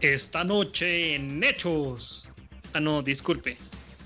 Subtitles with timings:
[0.00, 2.32] Esta noche en Hechos.
[2.72, 3.58] Ah, no, disculpe.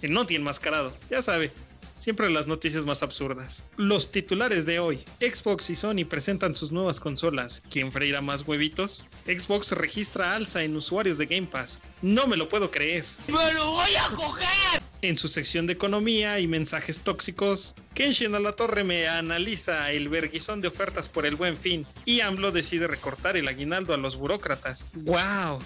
[0.03, 0.93] En Noti enmascarado.
[1.09, 1.53] Ya sabe.
[1.99, 3.65] Siempre las noticias más absurdas.
[3.77, 5.05] Los titulares de hoy.
[5.21, 7.63] Xbox y Sony presentan sus nuevas consolas.
[7.71, 9.07] ¿Quién freirá más huevitos?
[9.25, 11.81] Xbox registra alza en usuarios de Game Pass.
[12.03, 13.05] No me lo puedo creer.
[13.29, 14.83] ¡Me lo voy a coger!
[15.05, 20.09] En su sección de economía y mensajes tóxicos, Kenshin a la torre me analiza el
[20.09, 24.17] verguizón de ofertas por el buen fin y AMLO decide recortar el aguinaldo a los
[24.17, 24.89] burócratas.
[24.95, 25.59] ¡Wow!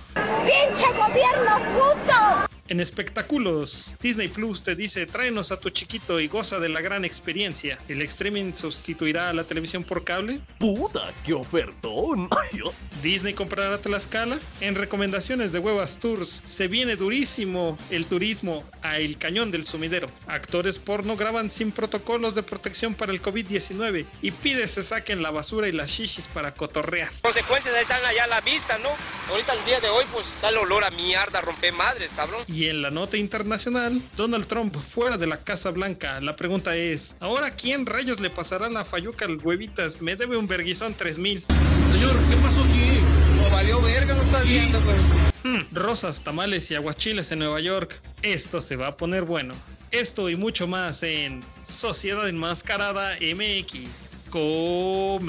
[0.44, 2.57] ¡Pinche gobierno puto!
[2.68, 7.02] En espectáculos, Disney Plus te dice tráenos a tu chiquito y goza de la gran
[7.02, 7.78] experiencia.
[7.88, 10.42] ¿El streaming sustituirá a la televisión por cable?
[10.58, 12.28] ¡Puta, qué ofertón!
[13.02, 14.38] ¿Disney comprará Tlaxcala?
[14.60, 20.08] En recomendaciones de Huevas Tours, se viene durísimo el turismo a El Cañón del Sumidero.
[20.26, 25.30] Actores porno graban sin protocolos de protección para el COVID-19 y pide se saquen la
[25.30, 27.08] basura y las shishis para cotorrear.
[27.22, 28.90] Consecuencias están allá a la vista, ¿no?
[29.30, 32.44] Ahorita el día de hoy, pues, da el olor a mierda, rompe madres, cabrón.
[32.57, 36.20] Y en la nota internacional, Donald Trump fuera de la Casa Blanca.
[36.20, 40.02] La pregunta es, ¿ahora quién rayos le pasará la fayuca al huevitas?
[40.02, 41.44] Me debe un verguizón 3000.
[41.92, 42.98] Señor, ¿qué pasó aquí?
[43.36, 44.96] No valió verga, no estás viendo, pues.
[45.44, 48.02] Hmm, rosas, tamales y aguachiles en Nueva York.
[48.22, 49.54] Esto se va a poner bueno.
[49.90, 54.06] Esto y mucho más en Sociedad Enmascarada MX.
[54.30, 55.28] Comenzamos.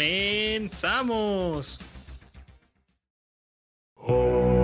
[3.96, 4.59] Jajaja,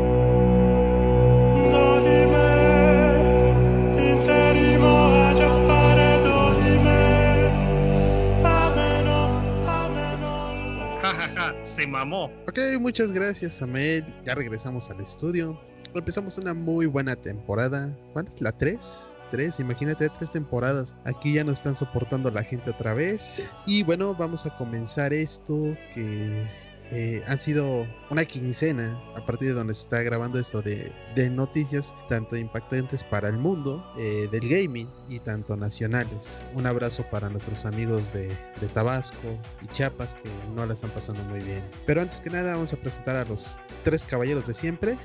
[11.65, 12.25] se mamó.
[12.47, 14.05] Ok, muchas gracias, Samuel.
[14.23, 15.59] Ya regresamos al estudio.
[15.95, 17.97] Empezamos una muy buena temporada.
[18.13, 19.15] ¿Cuál es la 3?
[19.31, 20.95] 3, imagínate, tres temporadas.
[21.05, 23.45] Aquí ya nos están soportando la gente otra vez.
[23.65, 26.47] Y bueno, vamos a comenzar esto que
[26.91, 31.29] eh, han sido una quincena a partir de donde se está grabando esto de, de
[31.29, 36.39] noticias tanto impactantes para el mundo eh, del gaming y tanto nacionales.
[36.53, 38.27] Un abrazo para nuestros amigos de,
[38.61, 41.63] de Tabasco y Chiapas que no la están pasando muy bien.
[41.85, 44.97] Pero antes que nada vamos a presentar a los tres caballeros de siempre.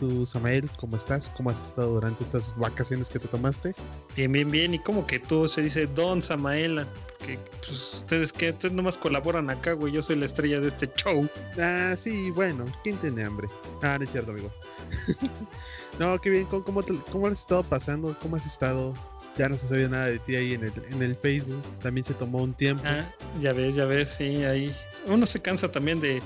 [0.00, 1.30] Tú, Samael, ¿cómo estás?
[1.36, 3.74] ¿Cómo has estado durante estas vacaciones que te tomaste?
[4.16, 4.74] Bien, bien, bien.
[4.74, 6.84] ¿Y cómo que tú se dice Don Samael?
[7.24, 9.92] Que pues, ustedes que ustedes nomás colaboran acá, güey.
[9.92, 11.28] Yo soy la estrella de este show.
[11.60, 13.46] Ah, sí, bueno, ¿quién tiene hambre?
[13.82, 14.52] Ah, no es cierto, amigo.
[16.00, 18.16] no, qué bien, ¿cómo, cómo, te- cómo has estado pasando?
[18.20, 18.92] ¿Cómo has estado?
[19.36, 21.62] Ya no se sabía nada de ti ahí en el, en el Facebook.
[21.80, 22.82] También se tomó un tiempo.
[22.86, 23.04] Ah,
[23.40, 24.72] ya ves, ya ves, sí, ahí.
[25.06, 26.20] Uno se cansa también de,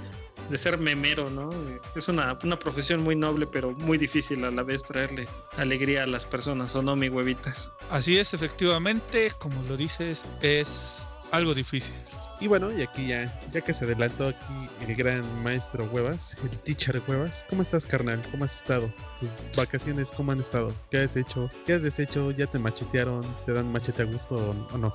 [0.49, 1.51] de ser memero, ¿no?
[1.95, 6.07] Es una, una profesión muy noble, pero muy difícil a la vez traerle alegría a
[6.07, 7.73] las personas, ¿o no, mi huevitas?
[7.91, 11.95] Así es, efectivamente, como lo dices, es algo difícil.
[12.39, 16.51] Y bueno, y aquí ya, ya que se adelantó aquí el gran maestro Huevas, el
[16.59, 18.21] teacher Huevas, ¿cómo estás, carnal?
[18.31, 18.93] ¿Cómo has estado?
[19.19, 20.75] ¿Tus vacaciones cómo han estado?
[20.91, 21.49] ¿Qué has hecho?
[21.65, 22.31] ¿Qué has deshecho?
[22.33, 23.23] ¿Ya te machetearon?
[23.47, 24.35] ¿Te dan machete a gusto
[24.73, 24.93] o, no?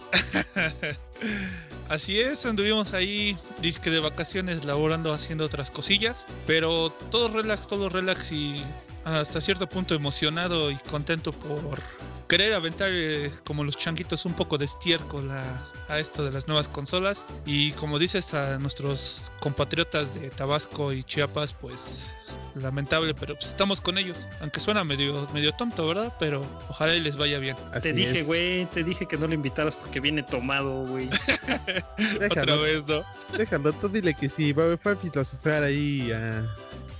[1.89, 7.89] Así es, anduvimos ahí, disque de vacaciones, laborando, haciendo otras cosillas, pero todo relax, todo
[7.89, 8.63] relax y
[9.03, 11.79] hasta cierto punto emocionado y contento por
[12.27, 16.47] querer aventar eh, como los changuitos un poco de estiércol a, a esto de las
[16.47, 22.15] nuevas consolas y como dices a nuestros compatriotas de Tabasco y Chiapas, pues
[22.55, 26.13] lamentable, pero pues, estamos con ellos, aunque suena medio, medio tonto, ¿verdad?
[26.19, 27.55] Pero ojalá y les vaya bien.
[27.71, 31.09] Así te dije, güey, te dije que no lo invitaras porque viene tomado, güey.
[32.15, 33.03] Otra Déjalo, vez, ¿no?
[33.37, 36.47] déjalo, tú dile que sí, va, a filosofar ahí, a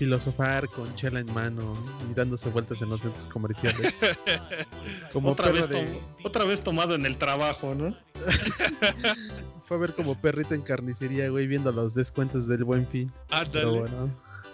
[0.05, 1.75] filosofar con chela en mano
[2.09, 3.99] y dándose vueltas en los centros comerciales.
[5.13, 7.95] Como otra, vez de- otra vez tomado en el trabajo, ¿no?
[9.67, 13.11] Fue a ver como perrito en carnicería, güey, viendo los descuentos del buen fin.
[13.29, 13.79] Pero Ándale.
[13.79, 14.09] bueno.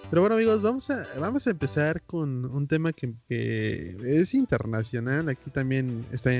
[0.10, 5.30] Pero bueno amigos, vamos a, vamos a empezar con un tema que, que es internacional.
[5.30, 6.32] Aquí también está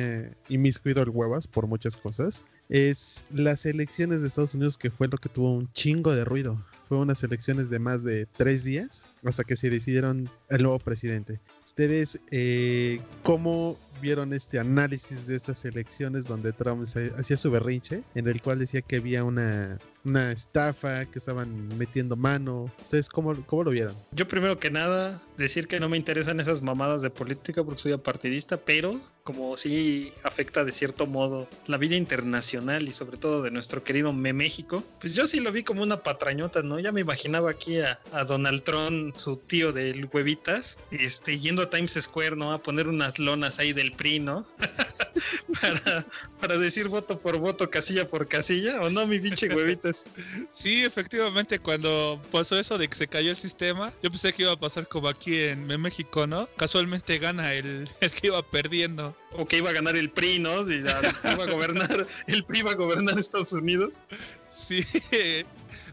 [0.50, 2.46] inmiscuido el huevas por muchas cosas.
[2.68, 6.62] Es las elecciones de Estados Unidos que fue lo que tuvo un chingo de ruido.
[6.88, 11.42] Fue unas elecciones de más de tres días hasta que se decidieron el nuevo presidente.
[11.66, 16.84] Ustedes, eh, ¿cómo vieron este análisis de estas elecciones donde Trump
[17.18, 18.04] hacía su berrinche?
[18.16, 22.72] En el cual decía que había una, una estafa, que estaban metiendo mano.
[22.84, 23.96] ¿Ustedes cómo, cómo lo vieron?
[24.12, 27.92] Yo primero que nada decir que no me interesan esas mamadas de política porque soy
[27.92, 33.52] apartidista, pero como sí afecta de cierto modo la vida internacional y sobre todo de
[33.52, 36.80] nuestro querido Me México, pues yo sí lo vi como una patrañota, ¿no?
[36.80, 41.70] Ya me imaginaba aquí a, a Donald Trump, su tío del huevitas, este, yendo a
[41.70, 42.54] Times Square, ¿no?
[42.54, 44.46] A poner unas lonas ahí del PRI, ¿no?
[45.62, 46.06] para,
[46.40, 50.06] para decir voto por voto, casilla por casilla, ¿o no, mi pinche huevitas?
[50.52, 54.52] Sí, efectivamente, cuando pasó eso de que se cayó el sistema, yo pensé que iba
[54.52, 56.48] a pasar como aquí en, en México, ¿no?
[56.58, 59.16] Casualmente gana el, el que iba perdiendo.
[59.34, 60.64] O que iba a ganar el PRI, ¿no?
[60.64, 61.00] Si ya
[61.34, 64.00] iba a gobernar, el PRI iba a gobernar Estados Unidos.
[64.50, 64.82] Sí.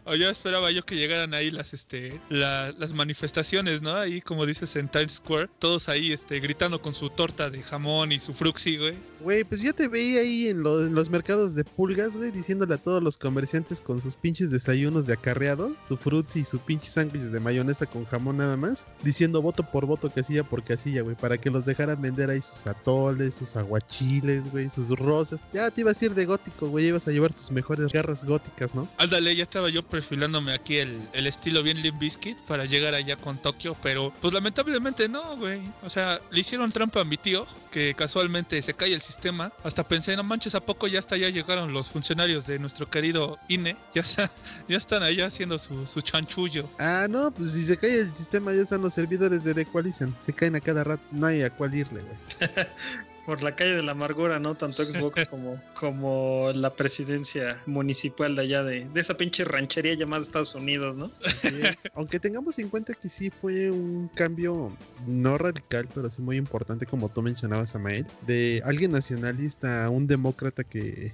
[0.06, 3.94] O yo esperaba yo que llegaran ahí las este la- las manifestaciones, ¿no?
[3.94, 8.12] Ahí como dices en Times Square, todos ahí este gritando con su torta de jamón
[8.12, 8.94] y su fruxi, güey.
[9.20, 12.74] Güey, pues yo te veía ahí en, lo- en los mercados de pulgas, güey, diciéndole
[12.74, 16.90] a todos los comerciantes con sus pinches desayunos de acarreado, su frutzi y su pinche
[16.90, 21.16] sándwich de mayonesa con jamón nada más, diciendo voto por voto, casilla por casilla, güey,
[21.16, 25.40] para que los dejaran vender ahí sus atoles, sus aguachiles, güey, sus rosas.
[25.54, 28.74] Ya te ibas a ir de gótico, güey, ibas a llevar tus mejores garras góticas,
[28.74, 28.86] ¿no?
[28.98, 33.14] Ándale, ya estaba yo perfilándome aquí el, el estilo bien Limp Bizkit para llegar allá
[33.14, 35.60] con Tokio, pero pues lamentablemente no, güey.
[35.84, 39.52] O sea, le hicieron trampa a mi tío, que casualmente se cae el sistema.
[39.62, 43.38] Hasta pensé, no manches, ¿a poco ya hasta allá llegaron los funcionarios de nuestro querido
[43.48, 43.76] INE?
[43.94, 44.28] Ya, está-
[44.68, 46.68] ya están allá haciendo su, su chanchullo.
[46.80, 50.12] Ah, no, pues si se cae el sistema ya están los servidores de The Coalition.
[50.18, 52.16] Se caen a cada rato, no hay a cuál irle, güey.
[53.26, 54.54] Por la calle de la amargura, ¿no?
[54.54, 60.22] Tanto Xbox como, como la presidencia municipal de allá de, de esa pinche ranchería llamada
[60.22, 61.10] Estados Unidos, ¿no?
[61.24, 61.90] Así es.
[61.94, 64.72] Aunque tengamos en cuenta que sí fue un cambio
[65.06, 70.06] no radical, pero sí muy importante, como tú mencionabas, Amael, de alguien nacionalista a un
[70.06, 71.12] demócrata que,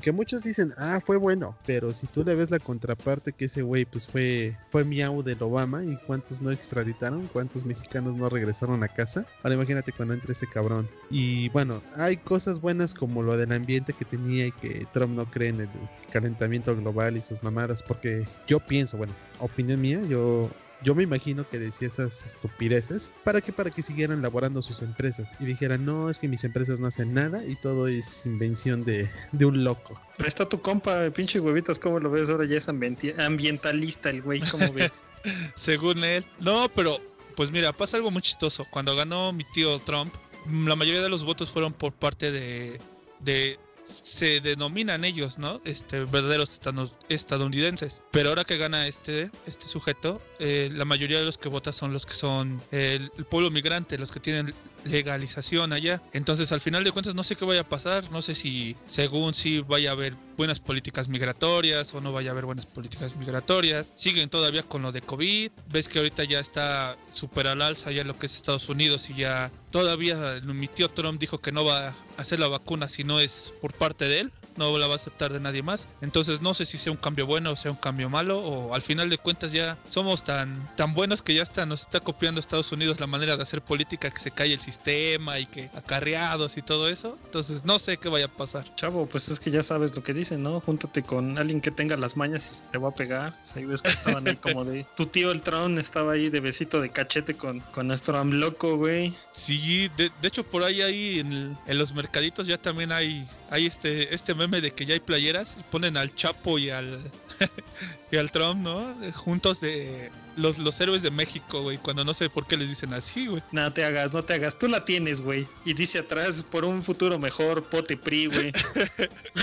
[0.00, 3.62] que muchos dicen, ah, fue bueno, pero si tú le ves la contraparte que ese
[3.62, 8.82] güey pues fue, fue miau del Obama y cuántos no extraditaron, cuántos mexicanos no regresaron
[8.82, 10.88] a casa, ahora imagínate cuando entre ese cabrón.
[11.10, 15.26] Y bueno, hay cosas buenas como lo del ambiente que tenía y que Trump no
[15.26, 15.68] cree en el
[16.10, 20.50] calentamiento global y sus mamadas, porque yo pienso, bueno, opinión mía, yo
[20.82, 25.32] yo me imagino que decía esas estupideces para que para que siguieran laborando sus empresas
[25.38, 29.08] y dijeran, "No, es que mis empresas no hacen nada y todo es invención de,
[29.30, 32.30] de un loco." Ahí está tu compa, pinche huevitas, ¿cómo lo ves?
[32.30, 35.04] Ahora ya es ambientalista el güey, ¿cómo ves?
[35.54, 36.24] Según él.
[36.40, 36.98] No, pero
[37.36, 38.66] pues mira, pasa algo muy chistoso.
[38.70, 40.12] Cuando ganó mi tío Trump,
[40.50, 42.80] la mayoría de los votos fueron por parte de,
[43.20, 45.60] de se denominan ellos, ¿no?
[45.64, 46.60] Este verdaderos
[47.08, 48.02] estadounidenses.
[48.10, 51.92] Pero ahora que gana este este sujeto, eh, la mayoría de los que votan son
[51.92, 56.02] los que son el pueblo migrante, los que tienen legalización allá.
[56.12, 58.10] Entonces, al final de cuentas, no sé qué vaya a pasar.
[58.10, 62.32] No sé si, según si vaya a haber buenas políticas migratorias o no vaya a
[62.32, 63.92] haber buenas políticas migratorias.
[63.94, 65.50] Siguen todavía con lo de COVID.
[65.70, 69.14] Ves que ahorita ya está súper al alza ya lo que es Estados Unidos y
[69.14, 73.20] ya todavía mi tío Trump dijo que no va a hacer la vacuna si no
[73.20, 74.32] es por parte de él.
[74.56, 75.88] No la va a aceptar de nadie más.
[76.00, 78.38] Entonces no sé si sea un cambio bueno o sea un cambio malo.
[78.40, 82.00] O al final de cuentas ya somos tan, tan buenos que ya está, nos está
[82.00, 85.70] copiando Estados Unidos la manera de hacer política, que se cae el sistema y que
[85.74, 87.18] acarreados y todo eso.
[87.24, 88.74] Entonces no sé qué vaya a pasar.
[88.76, 90.60] Chavo, pues es que ya sabes lo que dicen, ¿no?
[90.60, 93.38] Júntate con alguien que tenga las mañas y se te va a pegar.
[93.42, 94.86] O sea, ahí ves que estaban ahí como de...
[94.96, 99.14] Tu tío el Tron estaba ahí de besito de cachete con, con nuestro AMLoco, güey.
[99.32, 103.26] Sí, de, de hecho por ahí, ahí en, el- en los mercaditos ya también hay,
[103.52, 106.98] hay este, este meme de que ya hay playeras y ponen al Chapo y al
[108.10, 108.96] y al Trump, ¿no?
[109.12, 112.94] Juntos de los, los héroes de México, güey, cuando no sé por qué les dicen
[112.94, 113.42] así, güey.
[113.52, 114.58] No te hagas, no te hagas.
[114.58, 115.46] Tú la tienes, güey.
[115.66, 118.52] Y dice atrás, por un futuro mejor, pote PRI, güey.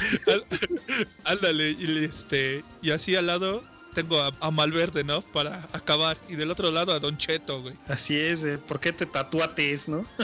[1.26, 3.64] Ándale, y este, y así al lado
[3.94, 5.22] tengo a, a Malverde, ¿no?
[5.22, 6.18] Para acabar.
[6.28, 7.76] Y del otro lado a Don Cheto, güey.
[7.88, 8.58] Así es, eh.
[8.58, 10.04] ¿por qué te tatuates, no?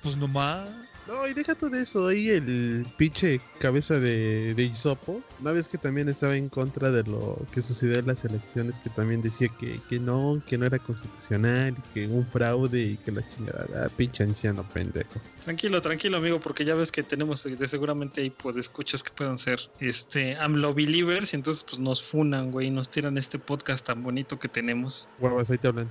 [0.00, 0.68] Pues nomás.
[1.08, 5.78] No, y deja todo eso, ahí el pinche cabeza de, de Isopo, una vez que
[5.78, 9.80] también estaba en contra de lo que sucedió en las elecciones, que también decía que,
[9.88, 14.22] que no, que no era constitucional, que un fraude y que la chingada, ah, pinche
[14.22, 15.18] anciano pendejo.
[15.44, 19.10] Tranquilo, tranquilo, amigo, porque ya ves que tenemos eh, de seguramente ahí pues escuchas que
[19.10, 23.38] puedan ser este AMLO believers y entonces pues nos funan, güey, y nos tiran este
[23.38, 25.08] podcast tan bonito que tenemos.
[25.18, 25.90] Huevas, ahí te hablan.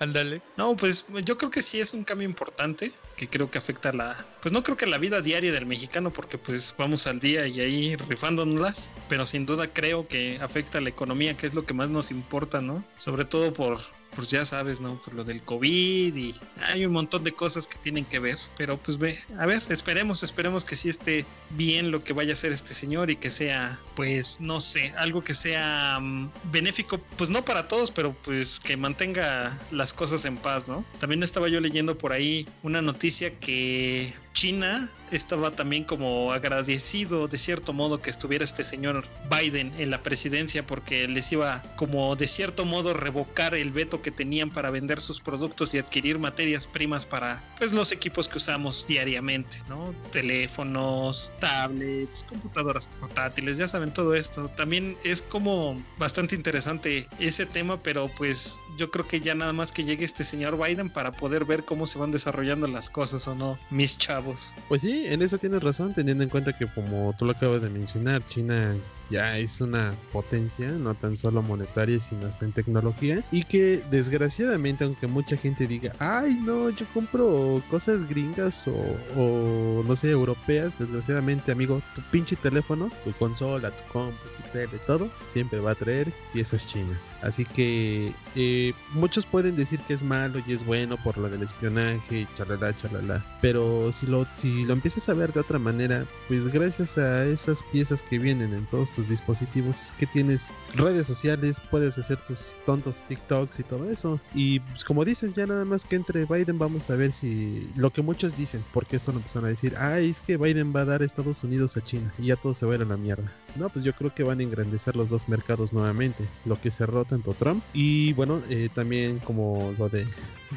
[0.00, 0.42] Ándale.
[0.58, 4.24] No, pues yo creo que sí es un cambio importante que creo que afecta la,
[4.42, 7.60] pues no creo que la vida diaria del mexicano porque pues vamos al día y
[7.60, 11.74] ahí rifándonoslas, pero sin duda creo que afecta a la economía, que es lo que
[11.74, 12.84] más nos importa, ¿no?
[12.96, 13.78] Sobre todo por
[14.14, 14.96] pues ya sabes, ¿no?
[14.96, 18.76] Por lo del COVID y hay un montón de cosas que tienen que ver, pero
[18.76, 22.52] pues ve, a ver, esperemos, esperemos que sí esté bien lo que vaya a hacer
[22.52, 27.44] este señor y que sea, pues, no sé, algo que sea mm, benéfico, pues no
[27.44, 30.84] para todos, pero pues que mantenga las cosas en paz, ¿no?
[30.98, 37.38] También estaba yo leyendo por ahí una noticia que China estaba también como agradecido de
[37.38, 42.28] cierto modo que estuviera este señor Biden en la presidencia porque les iba como de
[42.28, 47.06] cierto modo revocar el veto que tenían para vender sus productos y adquirir materias primas
[47.06, 49.92] para pues los equipos que usamos diariamente, ¿no?
[50.12, 54.46] Teléfonos, tablets, computadoras portátiles, ya saben todo esto.
[54.48, 59.72] También es como bastante interesante ese tema, pero pues yo creo que ya nada más
[59.72, 63.34] que llegue este señor Biden para poder ver cómo se van desarrollando las cosas o
[63.34, 64.19] no, mis chavos.
[64.68, 67.70] Pues sí, en eso tienes razón, teniendo en cuenta que como tú lo acabas de
[67.70, 68.74] mencionar, China
[69.10, 73.22] ya es una potencia, no tan solo monetaria, sino hasta en tecnología.
[73.30, 78.74] Y que desgraciadamente, aunque mucha gente diga, ay no, yo compro cosas gringas o,
[79.16, 84.78] o no sé, europeas, desgraciadamente amigo, tu pinche teléfono, tu consola, tu compu, tu tele,
[84.86, 87.12] todo, siempre va a traer piezas chinas.
[87.22, 91.42] Así que eh, muchos pueden decir que es malo y es bueno por lo del
[91.42, 93.24] espionaje chalala, chalala.
[93.40, 97.62] Pero si lo, si lo empiezas a ver de otra manera, pues gracias a esas
[97.72, 103.02] piezas que vienen en todos tus dispositivos que tienes redes sociales, puedes hacer tus tontos
[103.08, 104.20] TikToks y todo eso.
[104.34, 107.90] Y pues, como dices, ya nada más que entre Biden vamos a ver si lo
[107.90, 110.84] que muchos dicen, porque esto lo empezaron a decir, ay, es que Biden va a
[110.84, 113.30] dar Estados Unidos a China y ya todo se va a ir a la mierda.
[113.56, 117.04] No, pues yo creo que van a engrandecer los dos mercados nuevamente, lo que cerró
[117.04, 120.06] tanto Trump y bueno, eh, también como lo de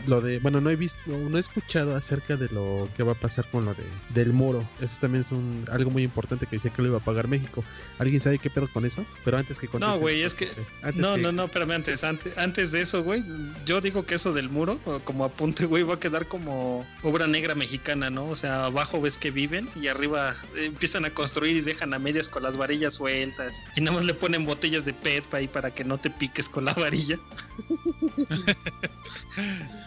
[0.07, 3.15] lo de, bueno, no he visto, no he escuchado acerca de lo que va a
[3.15, 4.67] pasar con lo de del muro.
[4.81, 7.63] Eso también es un algo muy importante que decía que lo iba a pagar México.
[7.99, 9.05] ¿Alguien sabe qué pedo con eso?
[9.23, 10.49] Pero antes que No, güey, es que
[10.95, 13.23] no, no, no, espérame antes, antes, antes de eso, güey,
[13.65, 17.55] yo digo que eso del muro, como apunte, güey, va a quedar como obra negra
[17.55, 18.29] mexicana, ¿no?
[18.29, 22.29] O sea, abajo ves que viven y arriba empiezan a construir y dejan a medias
[22.29, 25.83] con las varillas sueltas y nada más le ponen botellas de PET ahí para que
[25.83, 27.19] no te piques con la varilla.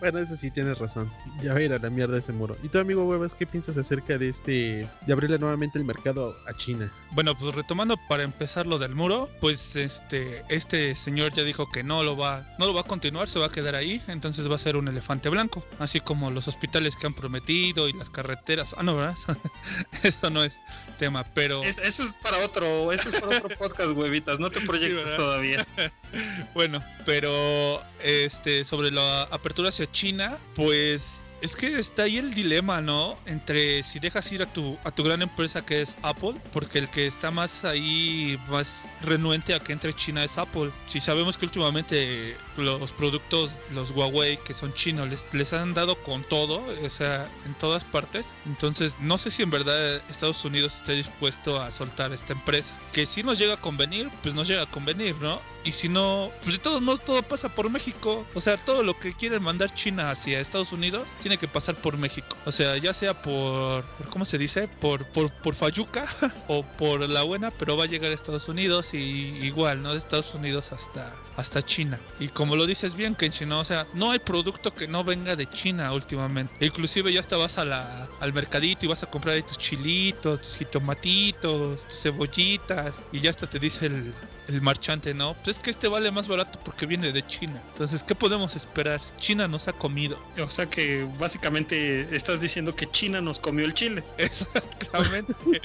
[0.00, 1.10] Bueno, eso sí, tienes razón.
[1.42, 2.56] Ya va a ir a la mierda ese muro.
[2.62, 6.56] ¿Y tu amigo Huevas, qué piensas acerca de este, de abrirle nuevamente el mercado a
[6.56, 6.90] China?
[7.12, 11.82] Bueno, pues retomando para empezar lo del muro, pues este, este señor ya dijo que
[11.82, 14.56] no lo va, no lo va a continuar, se va a quedar ahí, entonces va
[14.56, 18.74] a ser un elefante blanco, así como los hospitales que han prometido y las carreteras.
[18.78, 19.16] Ah, no, ¿verdad?
[20.02, 20.56] eso no es
[20.98, 21.62] tema, pero...
[21.62, 25.64] eso es para otro, eso es para otro podcast, huevitas, no te proyectes todavía.
[26.54, 32.80] bueno, pero este, sobre la apertura hacia China, pues es que está ahí el dilema,
[32.80, 33.18] ¿no?
[33.26, 36.88] Entre si dejas ir a tu, a tu gran empresa que es Apple, porque el
[36.88, 40.70] que está más ahí, más renuente a que entre China es Apple.
[40.86, 46.00] Si sabemos que últimamente los productos, los Huawei, que son chinos, les, les han dado
[46.04, 48.26] con todo, o sea, en todas partes.
[48.46, 52.72] Entonces, no sé si en verdad Estados Unidos esté dispuesto a soltar esta empresa.
[52.92, 55.40] Que si nos llega a convenir, pues nos llega a convenir, ¿no?
[55.64, 58.26] Y si no, pues de todos modos todo pasa por México.
[58.34, 61.96] O sea, todo lo que quieren mandar China hacia Estados Unidos tiene que pasar por
[61.96, 62.36] México.
[62.44, 64.68] O sea, ya sea por, ¿cómo se dice?
[64.68, 66.06] Por, por, por Fayuca
[66.48, 69.92] o por la buena, pero va a llegar a Estados Unidos y igual, ¿no?
[69.92, 72.00] De Estados Unidos hasta, hasta China.
[72.18, 73.60] Y como lo dices bien, Kenshin, ¿no?
[73.60, 76.64] O sea, no hay producto que no venga de China últimamente.
[76.64, 80.40] Inclusive ya hasta vas a la, al mercadito y vas a comprar ahí tus chilitos,
[80.40, 84.14] tus jitomatitos, tus cebollitas y ya hasta te dice el,
[84.48, 85.34] el marchante, ¿no?
[85.44, 87.62] Pues es que este vale más barato porque viene de China.
[87.72, 89.00] Entonces, ¿qué podemos esperar?
[89.16, 90.18] China nos ha comido.
[90.38, 94.04] O sea que básicamente estás diciendo que China nos comió el chile.
[94.18, 95.34] Exactamente.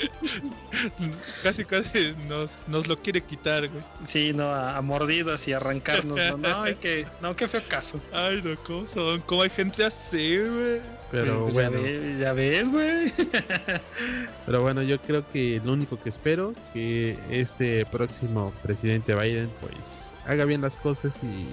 [1.43, 3.83] casi, casi nos, nos lo quiere quitar, güey.
[4.05, 6.17] Sí, no, a, a mordidas y arrancarnos.
[6.17, 7.99] No, no, hay que, no, qué feo caso.
[8.13, 9.21] Ay, no, ¿cómo son?
[9.21, 10.81] ¿Cómo hay gente así, güey?
[11.11, 13.13] Pero Pues bueno, ya, ve- ya ves, güey.
[14.45, 20.15] pero bueno, yo creo que lo único que espero que este próximo presidente Biden pues
[20.25, 21.47] haga bien las cosas y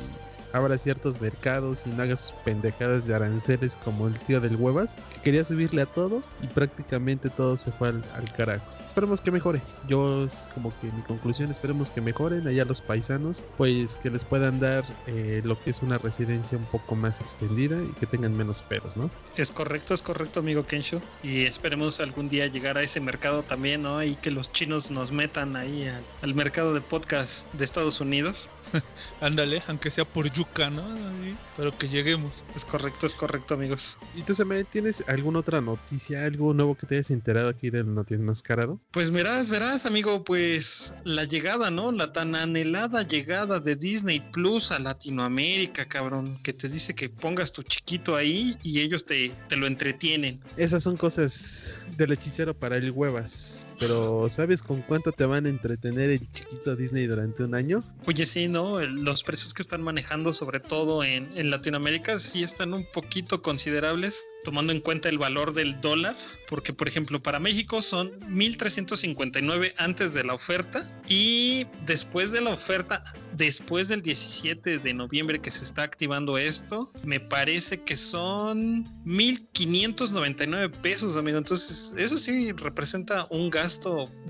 [0.53, 4.97] abra ciertos mercados y no haga sus pendejadas de aranceles como el tío del huevas
[5.13, 8.65] que quería subirle a todo y prácticamente todo se fue al, al carajo.
[8.95, 9.61] Esperemos que mejore.
[9.89, 14.25] Yo es como que mi conclusión, esperemos que mejoren allá los paisanos, pues que les
[14.25, 18.37] puedan dar eh, lo que es una residencia un poco más extendida y que tengan
[18.37, 19.11] menos pedos, ¿no?
[19.37, 21.03] Es correcto, es correcto, amigo Kensho.
[21.25, 24.01] Y esperemos algún día llegar a ese mercado también, ¿no?
[24.01, 28.49] Y que los chinos nos metan ahí al, al mercado de podcast de Estados Unidos.
[29.21, 30.85] Ándale, aunque sea por yuca, ¿no?
[30.85, 32.45] Ahí, pero que lleguemos.
[32.55, 33.99] Es correcto, es correcto, amigos.
[34.15, 37.93] ¿Y tú, Samuel, tienes alguna otra noticia, algo nuevo que te hayas enterado aquí del
[37.93, 38.79] Noticias Mascarado?
[38.91, 41.91] Pues verás, verás, amigo, pues la llegada, ¿no?
[41.91, 47.53] La tan anhelada llegada de Disney Plus a Latinoamérica, cabrón, que te dice que pongas
[47.53, 50.41] tu chiquito ahí y ellos te, te lo entretienen.
[50.57, 53.67] Esas son cosas del hechicero para el huevas.
[53.79, 57.83] Pero ¿sabes con cuánto te van a entretener el chiquito Disney durante un año?
[58.07, 58.81] Oye, sí, ¿no?
[58.81, 64.25] Los precios que están manejando, sobre todo en, en Latinoamérica, sí están un poquito considerables,
[64.45, 66.15] tomando en cuenta el valor del dólar,
[66.49, 72.51] porque, por ejemplo, para México son 1.359 antes de la oferta y después de la
[72.51, 73.03] oferta,
[73.37, 80.71] después del 17 de noviembre que se está activando esto, me parece que son 1.599
[80.81, 81.39] pesos, amigo.
[81.39, 83.64] Entonces, eso sí representa un gasto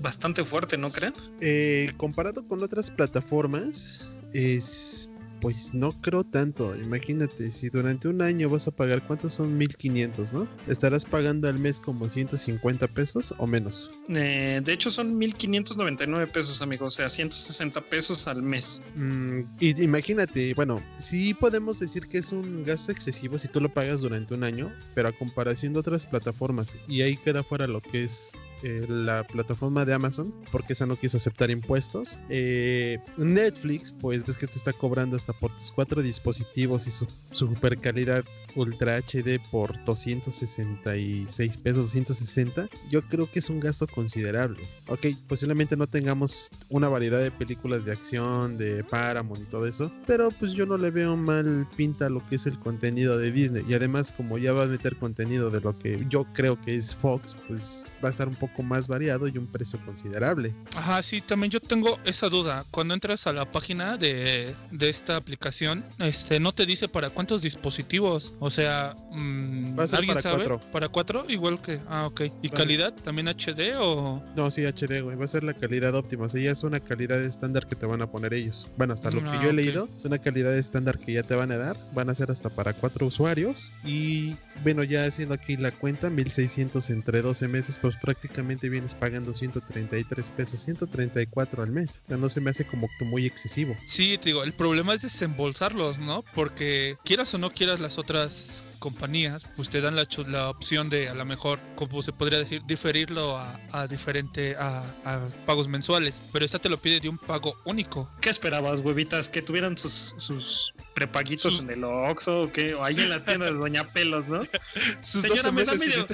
[0.01, 1.13] bastante fuerte, ¿no creen?
[1.41, 5.11] Eh, comparado con otras plataformas, es
[5.45, 6.75] pues no creo tanto.
[6.75, 10.47] Imagínate, si durante un año vas a pagar, ¿cuántos son 1500, no?
[10.67, 13.91] Estarás pagando al mes como 150 pesos o menos.
[14.09, 16.87] Eh, de hecho, son 1.599 pesos, amigo.
[16.87, 18.81] O sea, 160 pesos al mes.
[18.95, 23.71] Mm, y imagínate, bueno, sí podemos decir que es un gasto excesivo si tú lo
[23.71, 27.81] pagas durante un año, pero a comparación de otras plataformas, y ahí queda fuera lo
[27.81, 28.31] que es
[28.63, 32.19] eh, la plataforma de Amazon, porque esa no quiso aceptar impuestos.
[32.29, 37.07] Eh, Netflix, pues ves que te está cobrando hasta por tus cuatro dispositivos y su,
[37.31, 38.23] su super calidad
[38.55, 42.69] Ultra HD por 266 pesos, 260.
[42.89, 44.63] Yo creo que es un gasto considerable.
[44.87, 49.91] Ok, posiblemente no tengamos una variedad de películas de acción, de Paramount y todo eso,
[50.07, 53.65] pero pues yo no le veo mal pinta lo que es el contenido de Disney.
[53.67, 56.95] Y además, como ya va a meter contenido de lo que yo creo que es
[56.95, 60.53] Fox, pues va a estar un poco más variado y un precio considerable.
[60.75, 62.63] Ajá, sí, también yo tengo esa duda.
[62.71, 67.41] Cuando entras a la página de, de esta aplicación, este no te dice para cuántos
[67.41, 68.33] dispositivos.
[68.39, 70.35] O sea, mm, Va a ser ¿alguien para sabe?
[70.45, 70.71] cuatro.
[70.71, 71.25] ¿Para cuatro?
[71.27, 71.79] Igual que.
[71.89, 72.21] Ah, ok.
[72.41, 72.49] ¿Y Vale.
[72.51, 72.93] calidad?
[72.93, 74.23] ¿También HD o.?
[74.35, 75.15] No, sí, HD, güey.
[75.17, 76.25] Va a ser la calidad óptima.
[76.25, 78.67] O sea, ya es una calidad estándar que te van a poner ellos.
[78.77, 81.33] Bueno, hasta lo Ah, que yo he leído, es una calidad estándar que ya te
[81.35, 81.75] van a dar.
[81.93, 83.71] Van a ser hasta para cuatro usuarios.
[83.83, 89.33] Y bueno, ya haciendo aquí la cuenta, 1600 entre 12 meses, pues prácticamente vienes pagando
[89.33, 92.01] 133 pesos, 134 al mes.
[92.03, 93.75] O sea, no se me hace como que muy excesivo.
[93.85, 96.23] Sí, te digo, el problema es desembolsarlos, ¿no?
[96.33, 100.89] Porque quieras o no quieras las otras compañías, pues te dan la, chu- la opción
[100.89, 105.67] de a lo mejor, como se podría decir, diferirlo a, a diferente, a, a pagos
[105.67, 106.21] mensuales.
[106.31, 108.07] Pero esta te lo pide de un pago único.
[108.21, 109.27] ¿Qué esperabas, huevitas?
[109.29, 112.75] ¿Que tuvieran sus, sus prepaguitos Sus- en el Oxxo o qué?
[112.75, 114.41] O ahí en la tienda de Doña Pelos, ¿no?
[115.01, 116.05] Sus Señora, 12 me da medio...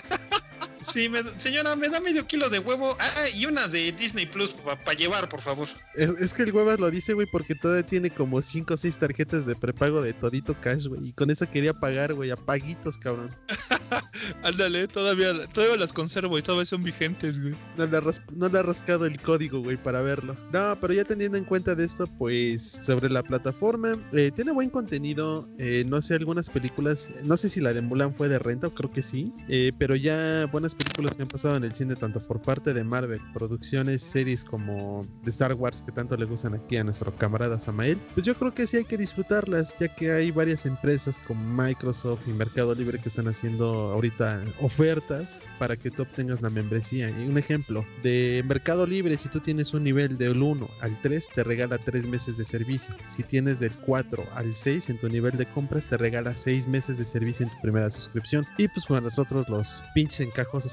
[0.82, 2.96] Sí, me- señora, me da medio kilo de huevo.
[3.00, 5.68] Ah, y una de Disney Plus para llevar, por favor.
[5.96, 8.98] Es, es que el huevas lo dice, güey, porque todavía tiene como 5 o 6
[8.98, 11.10] tarjetas de prepago de todito cash, güey.
[11.10, 13.30] Y con esa quería pagar, güey, a paguitos, cabrón.
[14.44, 17.54] Ándale, todavía, todavía las conservo y todavía son vigentes, güey.
[17.78, 20.36] No le, ha ras- no le ha rascado el código, güey, para verlo.
[20.52, 24.70] No, pero ya teniendo en cuenta de esto, pues sobre la plataforma, eh, tiene buen
[24.70, 25.48] contenido.
[25.58, 28.74] eh, no sé, algunas películas, no sé si la de Mulan fue de renta o
[28.74, 32.20] creo que sí, eh, pero ya buenas películas que han pasado en el cine, tanto
[32.22, 36.78] por parte de Marvel, producciones, series como de Star Wars que tanto le gustan aquí
[36.78, 40.32] a nuestro camarada Samael, pues yo creo que sí hay que disfrutarlas, ya que hay
[40.32, 46.04] varias empresas como Microsoft y Mercado Libre que están haciendo ahorita ofertas para que tú
[46.04, 47.10] obtengas la membresía.
[47.10, 51.28] Y un ejemplo de Mercado Libre, si tú tienes un nivel del 1 al 3,
[51.34, 52.96] te regala 3 meses de servicio.
[53.08, 56.98] Si tienes del 4 al 6 en tu nivel de compras, te regala 6 meses
[56.98, 58.46] de servicio en tu primera suscripción.
[58.58, 60.22] Y pues para nosotros los pinches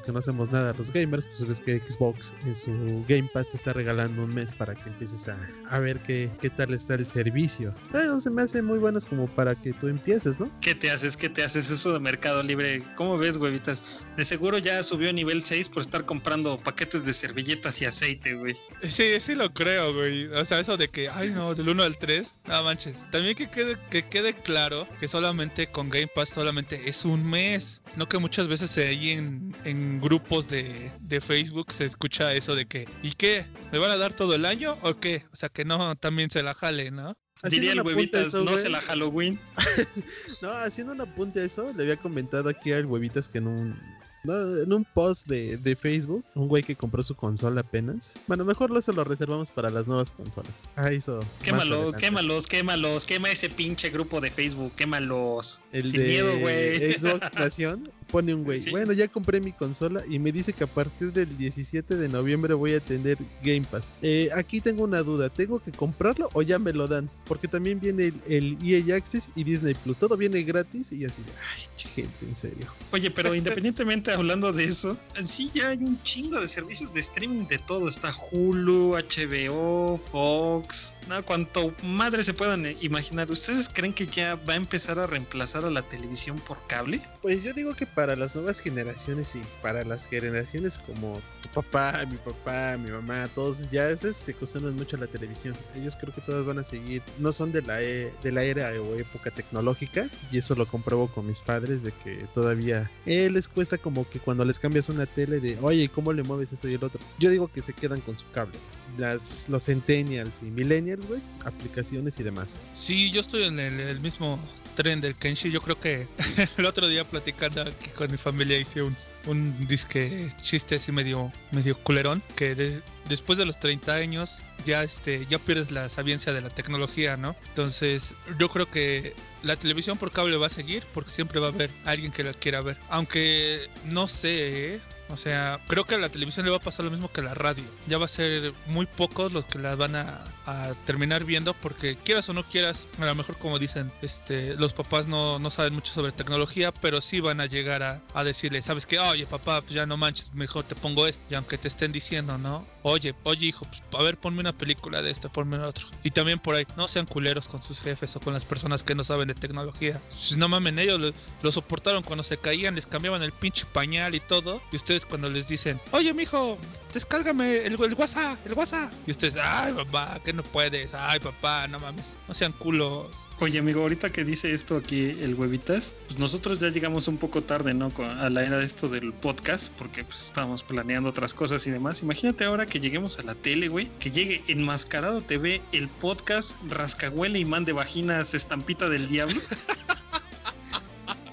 [0.04, 3.56] que no hacemos nada, los gamers, pues ves que Xbox en su Game Pass te
[3.56, 5.36] está regalando un mes para que empieces a,
[5.70, 7.74] a ver qué, qué tal está el servicio.
[7.90, 10.50] Bueno, se me hace muy buenas como para que tú empieces, ¿no?
[10.60, 11.16] ¿Qué te haces?
[11.16, 12.82] ¿Qué te haces eso de Mercado Libre?
[12.96, 14.04] ¿Cómo ves, huevitas?
[14.16, 18.34] De seguro ya subió a nivel 6 por estar comprando paquetes de servilletas y aceite,
[18.34, 18.54] güey.
[18.82, 20.26] Sí, sí lo creo, güey.
[20.26, 23.06] O sea, eso de que, ay no, del 1 al 3, no manches.
[23.10, 27.82] También que quede, que quede claro que solamente con Game Pass solamente es un mes.
[27.96, 32.66] No que muchas veces ahí en, en grupos de, de Facebook se escucha eso de
[32.66, 33.46] que, ¿y qué?
[33.72, 35.24] ¿Me van a dar todo el año o qué?
[35.32, 37.14] O sea, que no también se la jale, ¿no?
[37.44, 39.38] Diría el huevitas, eso, no se la Halloween.
[40.42, 43.80] No, haciendo un apunte a eso, le había comentado aquí al huevitas que en un,
[44.28, 48.14] no, en un post de, de Facebook, un güey que compró su consola apenas.
[48.26, 50.68] Bueno, mejor lo se lo reservamos para las nuevas consolas.
[50.76, 51.10] Ah, más
[51.42, 55.62] Quémalo, quémalos, quémalos, quema ese pinche grupo de Facebook, quémalos.
[55.72, 56.92] El Sin de miedo, güey.
[56.92, 58.60] Xbox Nación pone un güey.
[58.60, 58.70] Sí.
[58.70, 62.54] Bueno, ya compré mi consola y me dice que a partir del 17 de noviembre
[62.54, 63.92] voy a tener Game Pass.
[64.02, 67.08] Eh, aquí tengo una duda: ¿tengo que comprarlo o ya me lo dan?
[67.24, 69.98] Porque también viene el, el EA Access y Disney Plus.
[69.98, 71.22] Todo viene gratis y así
[71.54, 72.66] ay, gente, en serio.
[72.92, 77.46] Oye, pero independientemente hablando de eso, sí ya hay un chingo de servicios de streaming
[77.46, 77.88] de todo.
[77.88, 83.30] Está Hulu, HBO, Fox, no, cuanto madre se puedan eh, imaginar.
[83.30, 87.00] ¿Ustedes creen que ya va a empezar a reemplazar a la televisión por cable?
[87.22, 92.04] Pues yo digo que para las nuevas generaciones y para las generaciones como tu papá,
[92.06, 95.56] mi papá, mi mamá, todos ya esos se acostumbran mucho a la televisión.
[95.74, 98.70] Ellos creo que todas van a seguir, no son de la, e- de la era
[98.80, 103.48] o época tecnológica y eso lo compruebo con mis padres de que todavía eh, les
[103.48, 106.74] cuesta como que cuando les cambias una tele de, oye, ¿cómo le mueves esto y
[106.74, 107.00] el otro?
[107.18, 108.58] Yo digo que se quedan con su cable.
[108.96, 112.60] Las, los centennials y millennials, güey, aplicaciones y demás.
[112.74, 114.38] Sí, yo estoy en el, mismo
[114.74, 115.50] tren del Kenshi.
[115.50, 116.08] Yo creo que
[116.58, 121.32] el otro día platicando aquí con mi familia hice un, un disque chiste así medio,
[121.52, 122.22] medio culerón.
[122.36, 126.50] Que de- después de los 30 años ya, este, ya pierdes la sabiencia de la
[126.50, 127.36] tecnología, ¿no?
[127.48, 131.50] Entonces yo creo que la televisión por cable va a seguir porque siempre va a
[131.50, 132.76] haber alguien que la quiera ver.
[132.88, 134.80] Aunque no sé, ¿eh?
[135.10, 137.24] O sea, creo que a la televisión le va a pasar lo mismo que a
[137.24, 137.64] la radio.
[137.86, 141.96] Ya va a ser muy pocos los que la van a, a terminar viendo porque
[141.96, 145.74] quieras o no quieras, a lo mejor como dicen, este, los papás no, no saben
[145.74, 148.98] mucho sobre tecnología, pero sí van a llegar a, a decirle, ¿sabes qué?
[148.98, 151.22] Oye, papá, pues ya no manches, mejor te pongo esto.
[151.28, 152.66] Y aunque te estén diciendo, ¿no?
[152.82, 155.86] Oye, oye, hijo, pues, a ver, ponme una película de esto, ponme otro.
[156.02, 158.94] Y también por ahí, no sean culeros con sus jefes o con las personas que
[158.94, 160.00] no saben de tecnología.
[160.08, 164.14] Si no mamen, ellos lo, lo soportaron cuando se caían, les cambiaban el pinche pañal
[164.14, 164.62] y todo.
[164.72, 166.56] Y ustedes cuando les dicen, oye, mijo,
[166.92, 168.92] descárgame el, el WhatsApp, el WhatsApp.
[169.06, 170.94] Y ustedes, ay, papá, que no puedes.
[170.94, 173.28] Ay, papá, no mames, no sean culos.
[173.40, 177.42] Oye, amigo, ahorita que dice esto aquí el huevitas, pues nosotros ya llegamos un poco
[177.42, 177.92] tarde, ¿no?
[178.20, 182.02] A la era de esto del podcast, porque pues estábamos planeando otras cosas y demás.
[182.02, 187.38] Imagínate ahora que lleguemos a la tele, güey, que llegue Enmascarado TV, el podcast Rascahuele
[187.38, 189.40] Imán de Vaginas Estampita del Diablo.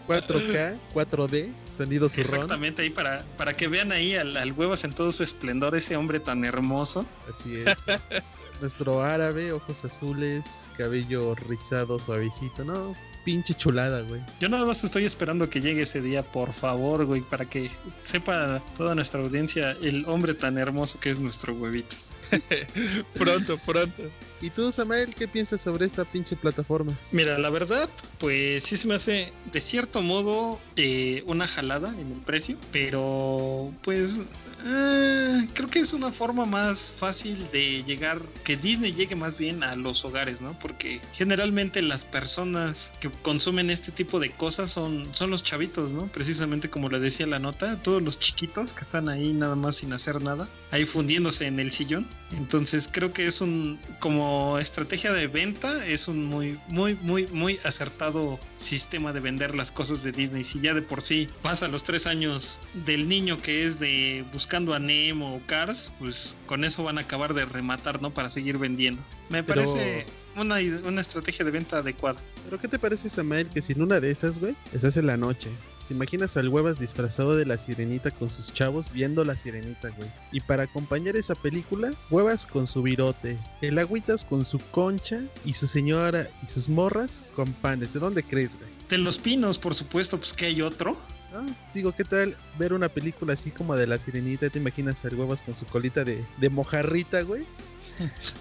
[0.07, 2.25] 4K, 4D, sonido zurrón.
[2.25, 5.95] Exactamente, ahí para, para que vean ahí al, al huevas en todo su esplendor, ese
[5.95, 7.05] hombre tan hermoso.
[7.29, 7.75] Así es.
[8.61, 12.63] Nuestro árabe, ojos azules, cabello rizado, suavecito.
[12.63, 14.21] No, pinche chulada, güey.
[14.39, 17.69] Yo nada más estoy esperando que llegue ese día, por favor, güey, para que
[18.01, 22.13] sepa toda nuestra audiencia el hombre tan hermoso que es nuestro huevitos.
[23.15, 24.03] Pronto, pronto.
[24.41, 26.97] ¿Y tú, Samael, qué piensas sobre esta pinche plataforma?
[27.11, 32.11] Mira, la verdad, pues sí se me hace de cierto modo eh, una jalada en
[32.11, 34.19] el precio, pero pues
[34.67, 39.63] eh, creo que es una forma más fácil de llegar, que Disney llegue más bien
[39.63, 40.57] a los hogares, ¿no?
[40.59, 46.07] Porque generalmente las personas que consumen este tipo de cosas son, son los chavitos, ¿no?
[46.07, 49.93] Precisamente como le decía la nota, todos los chiquitos que están ahí nada más sin
[49.93, 52.07] hacer nada, ahí fundiéndose en el sillón.
[52.31, 57.59] Entonces creo que es un, como estrategia de venta, es un muy, muy, muy, muy
[57.63, 60.43] acertado sistema de vender las cosas de Disney.
[60.43, 64.73] Si ya de por sí pasa los tres años del niño que es de buscando
[64.73, 68.13] a Nemo o Cars, pues con eso van a acabar de rematar, ¿no?
[68.13, 69.03] Para seguir vendiendo.
[69.29, 72.19] Me Pero- parece una, una estrategia de venta adecuada.
[72.43, 75.49] ¿Pero qué te parece, Samael, que sin una de esas, güey, estás en la noche?
[75.87, 80.09] ¿Te imaginas al huevas disfrazado de la sirenita con sus chavos viendo la sirenita, güey?
[80.31, 85.53] Y para acompañar esa película, huevas con su virote, el agüitas con su concha y
[85.53, 87.93] su señora y sus morras con panes.
[87.93, 88.69] ¿De dónde crees, güey?
[88.89, 90.97] De los pinos, por supuesto, pues que hay otro.
[91.33, 94.49] Ah, digo, ¿qué tal ver una película así como de la sirenita?
[94.49, 97.45] ¿Te imaginas al huevas con su colita de, de mojarrita, güey?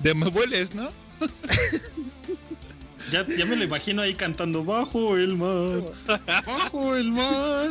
[0.00, 0.88] De me hueles, ¿no?
[3.10, 5.82] Ya, ya me lo imagino ahí cantando bajo el mar,
[6.46, 7.70] bajo el mar.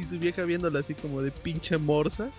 [0.00, 2.30] Y su vieja viéndola así como de pinche morsa.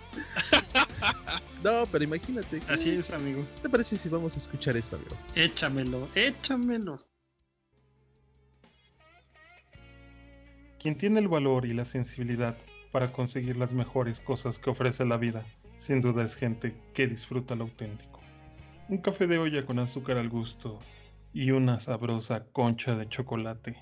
[1.62, 2.60] No, pero imagínate.
[2.60, 3.46] ¿qué- Así es, amigo.
[3.56, 5.16] ¿Qué te parece si vamos a escuchar esto, amigo?
[5.34, 6.96] Échamelo, échamelo.
[10.80, 12.56] Quien tiene el valor y la sensibilidad
[12.92, 15.44] para conseguir las mejores cosas que ofrece la vida,
[15.78, 18.20] sin duda es gente que disfruta lo auténtico.
[18.88, 20.78] Un café de olla con azúcar al gusto
[21.36, 23.76] y una sabrosa concha de chocolate.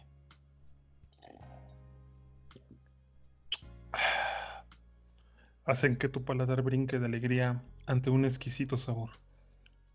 [5.65, 9.11] Hacen que tu paladar brinque de alegría ante un exquisito sabor.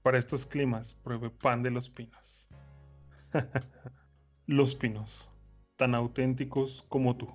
[0.03, 2.47] Para estos climas, pruebe pan de los pinos.
[4.47, 5.29] los pinos,
[5.75, 7.27] tan auténticos como tú.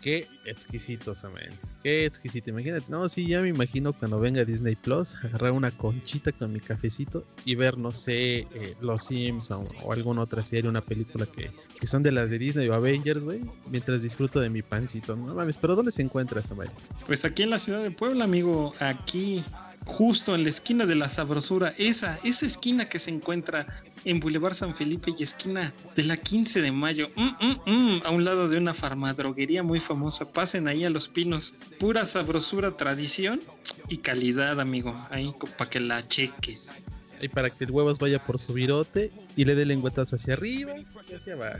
[0.00, 1.50] Qué exquisito, Samuel.
[1.82, 2.50] Qué exquisito.
[2.50, 2.86] Imagínate.
[2.88, 7.24] No, sí, ya me imagino cuando venga Disney Plus, agarrar una conchita con mi cafecito
[7.44, 11.86] y ver, no sé, eh, Los Simpsons o alguna otra serie, una película que, que
[11.86, 15.16] son de las de Disney o Avengers, güey, mientras disfruto de mi pancito.
[15.16, 16.70] No mames, pero ¿dónde se encuentra, Samuel?
[17.06, 19.42] Pues aquí en la ciudad de Puebla, amigo, aquí
[19.86, 23.66] justo en la esquina de la sabrosura, esa, esa esquina que se encuentra
[24.04, 28.10] en Boulevard San Felipe y esquina de la 15 de mayo, mm, mm, mm, a
[28.10, 30.30] un lado de una farmadroguería muy famosa.
[30.30, 33.40] Pasen ahí a los pinos, pura sabrosura, tradición
[33.88, 36.78] y calidad, amigo, ahí para que la cheques.
[37.20, 40.74] Ahí para que el huevos vaya por su virote y le dé lengüetas hacia arriba
[41.10, 41.58] y hacia abajo.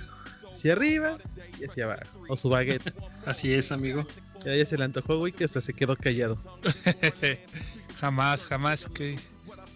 [0.53, 1.19] Hacia arriba
[1.61, 2.25] y hacia abajo.
[2.29, 2.95] O su baguette.
[3.27, 4.07] Así es, amigo.
[4.45, 6.39] Ya, ya se le antojó, güey, que hasta se quedó callado.
[7.97, 9.19] jamás, jamás que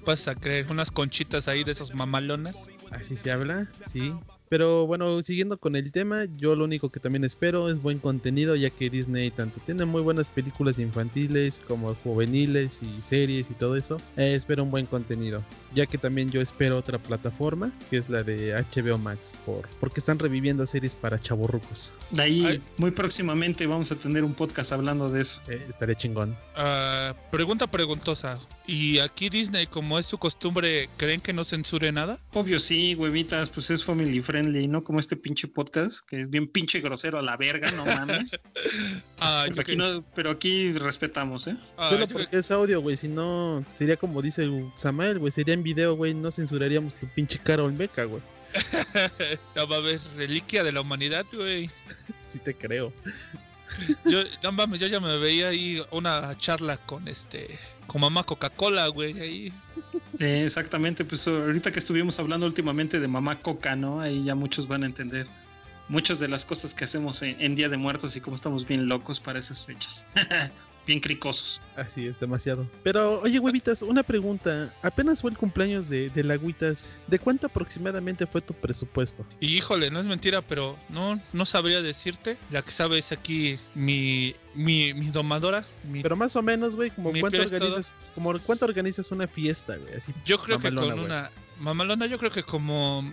[0.04, 2.68] vas a creer unas conchitas ahí de esas mamalonas.
[2.90, 4.10] Así se habla, sí.
[4.48, 8.54] Pero bueno, siguiendo con el tema, yo lo único que también espero es buen contenido,
[8.54, 13.76] ya que Disney tanto tiene muy buenas películas infantiles como juveniles y series y todo
[13.76, 13.96] eso.
[14.16, 15.42] Eh, espero un buen contenido,
[15.74, 20.00] ya que también yo espero otra plataforma, que es la de HBO Max, por, porque
[20.00, 21.92] están reviviendo series para chavorrucos.
[22.10, 22.62] De ahí, Ay.
[22.76, 25.40] muy próximamente vamos a tener un podcast hablando de eso.
[25.48, 26.36] Eh, estaré chingón.
[26.56, 28.38] Ah, pregunta preguntosa.
[28.66, 32.18] ¿Y aquí Disney, como es su costumbre, creen que no censure nada?
[32.32, 34.82] Obvio sí, huevitas, pues es family friendly, ¿no?
[34.82, 38.38] Como este pinche podcast, que es bien pinche grosero a la verga, no mames.
[39.26, 41.56] Ah, pero, aquí que- no, pero aquí respetamos, ¿eh?
[41.78, 45.54] ah, Solo porque es audio, güey, si no, sería como dice el Samael, güey, sería
[45.54, 48.22] en video, güey, no censuraríamos tu pinche cara olmeca, güey.
[49.56, 51.70] no va a haber reliquia de la humanidad, güey.
[52.26, 52.92] Sí te creo.
[54.04, 58.88] Yo, no mames, yo ya me veía ahí una charla con este, con mamá Coca-Cola,
[58.88, 59.52] güey, ahí.
[60.18, 64.00] Eh, exactamente, pues ahorita que estuvimos hablando últimamente de mamá coca, ¿no?
[64.00, 65.26] Ahí ya muchos van a entender
[65.88, 68.88] muchas de las cosas que hacemos en, en Día de Muertos y cómo estamos bien
[68.88, 70.06] locos para esas fechas.
[70.86, 71.60] bien cricosos.
[71.76, 72.68] Así es, demasiado.
[72.82, 74.72] Pero, oye, huevitas, una pregunta.
[74.82, 76.98] Apenas fue el cumpleaños de, de la Agüitas.
[77.06, 79.24] ¿De cuánto aproximadamente fue tu presupuesto?
[79.40, 82.36] Y híjole, no es mentira, pero no, no sabría decirte.
[82.50, 85.66] La que sabe es aquí mi, mi, mi domadora.
[85.90, 89.94] mi- Pero más o menos, güey, como cuánto organizas, como cuánto organizas una fiesta, güey,
[89.94, 90.12] así.
[90.24, 93.12] yo creo que con una mamalona, yo creo que como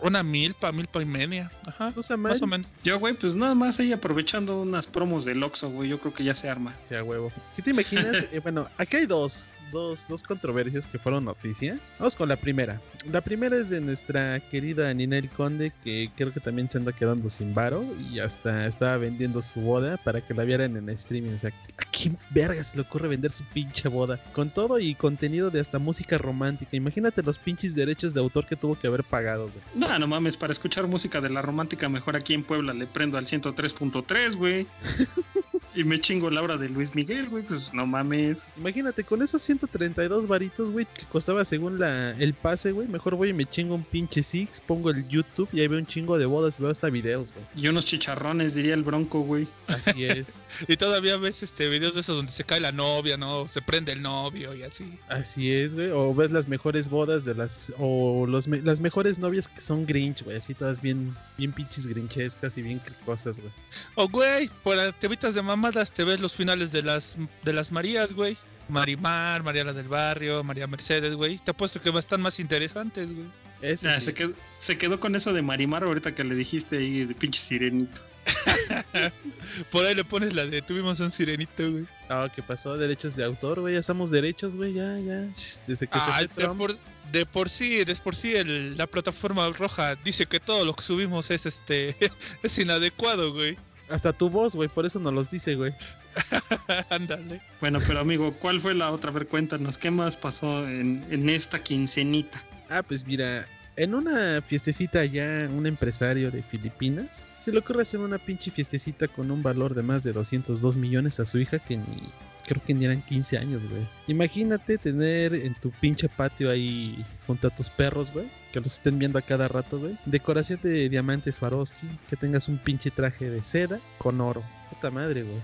[0.00, 1.50] una milpa, milpa y media.
[1.66, 2.66] Ajá, sea más o menos.
[2.82, 6.24] Yo, güey, pues nada más ahí aprovechando unas promos del Oxxo, güey, yo creo que
[6.24, 6.74] ya se arma.
[6.88, 7.32] Sí, a huevo.
[7.56, 8.00] ¿Qué te imaginas?
[8.32, 11.78] Eh, bueno, aquí hay dos, dos, dos controversias que fueron noticia.
[11.98, 12.80] Vamos con la primera.
[13.10, 17.30] La primera es de nuestra querida Ninel Conde, que creo que también se anda quedando
[17.30, 21.34] sin varo y hasta estaba vendiendo su boda para que la vieran en streaming.
[21.34, 24.22] O sea, ¿a quién verga se le ocurre vender su pinche boda?
[24.32, 26.76] Con todo y contenido de hasta música romántica.
[26.76, 29.60] Imagínate los pinches derechos de autor que tuvo que haber pagado, güey.
[29.74, 33.18] No, no mames, para escuchar música de la romántica mejor aquí en Puebla le prendo
[33.18, 34.66] al 103.3, güey.
[35.74, 38.48] y me chingo la obra de Luis Miguel, güey, pues no mames.
[38.56, 43.30] Imagínate, con esos 132 varitos, güey, que costaba según la, el pase, güey, mejor voy
[43.30, 46.26] y me chingo un pinche Six, pongo el YouTube y ahí veo un chingo de
[46.26, 47.44] bodas y veo hasta videos, güey.
[47.56, 49.46] Y unos chicharrones, diría el bronco, güey.
[49.68, 50.36] Así es,
[50.68, 53.46] Y todavía ves este videos de esos donde se cae la novia, ¿no?
[53.48, 54.98] Se prende el novio y así.
[55.08, 55.90] así es, güey.
[55.90, 59.86] O ves las mejores bodas de las, o los, me- las mejores novias que son
[59.86, 63.52] Grinch, güey, así todas bien, bien pinches grinchescas y bien cosas, güey.
[63.94, 67.70] O güey, para te evitas de mamadas, te ves los finales de las de las
[67.70, 68.36] Marías, güey.
[68.68, 71.38] Marimar, Mariana del Barrio, María Mercedes, güey.
[71.38, 73.26] Te apuesto que están más interesantes, güey.
[73.62, 74.06] Eso Ah, sí.
[74.06, 77.40] se, quedó, se quedó con eso de Marimar ahorita que le dijiste ahí de pinche
[77.40, 78.00] sirenito.
[79.70, 81.86] Por ahí le pones la de tuvimos un sirenito, güey.
[82.08, 82.76] Ah, ¿qué pasó?
[82.76, 85.28] Derechos de autor, güey, ya estamos derechos, güey, ya, ya.
[85.66, 86.76] Desde que Ah, se de por,
[87.12, 90.82] de por sí, de por sí el- la plataforma roja dice que todo lo que
[90.82, 91.96] subimos es este
[92.42, 93.56] es inadecuado, güey.
[93.90, 95.74] Hasta tu voz, güey, por eso nos los dice, güey.
[96.90, 97.40] Ándale.
[97.60, 99.10] Bueno, pero amigo, ¿cuál fue la otra?
[99.10, 102.42] A ver, cuéntanos, ¿qué más pasó en, en esta quincenita?
[102.68, 108.00] Ah, pues mira, en una fiestecita ya un empresario de Filipinas se le ocurre hacer
[108.00, 111.76] una pinche fiestecita con un valor de más de 202 millones a su hija que
[111.76, 112.12] ni
[112.46, 113.86] creo que ni eran 15 años, güey.
[114.08, 118.98] Imagínate tener en tu pinche patio ahí junto a tus perros, güey, que los estén
[118.98, 119.98] viendo a cada rato, güey.
[120.06, 124.42] Decoración de diamantes Swarovski, que tengas un pinche traje de seda con oro.
[124.70, 125.40] Puta madre, güey.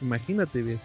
[0.00, 0.78] Imagínate, güey.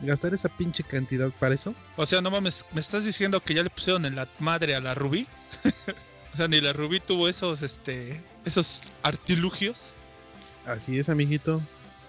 [0.00, 1.74] Gastar esa pinche cantidad para eso.
[1.96, 4.80] O sea, no mames, ¿me estás diciendo que ya le pusieron en la madre a
[4.80, 5.26] la Rubí?
[6.32, 9.94] o sea, ni la Rubí tuvo esos este esos artilugios.
[10.64, 11.60] Así es, amiguito.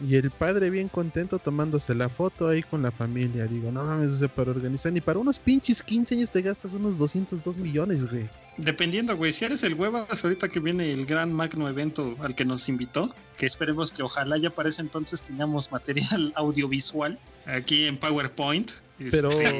[0.08, 3.46] Y el padre bien contento tomándose la foto ahí con la familia.
[3.46, 4.92] Digo, no mames, o sea, para organizar.
[4.92, 8.30] Ni para unos pinches 15 años te gastas unos 202 millones, güey.
[8.58, 12.46] Dependiendo, güey, si eres el huevas, ahorita que viene el gran magno evento al que
[12.46, 17.98] nos invitó, que esperemos que ojalá ya para ese entonces tengamos material audiovisual aquí en
[17.98, 18.72] PowerPoint.
[19.10, 19.60] Pero, Este,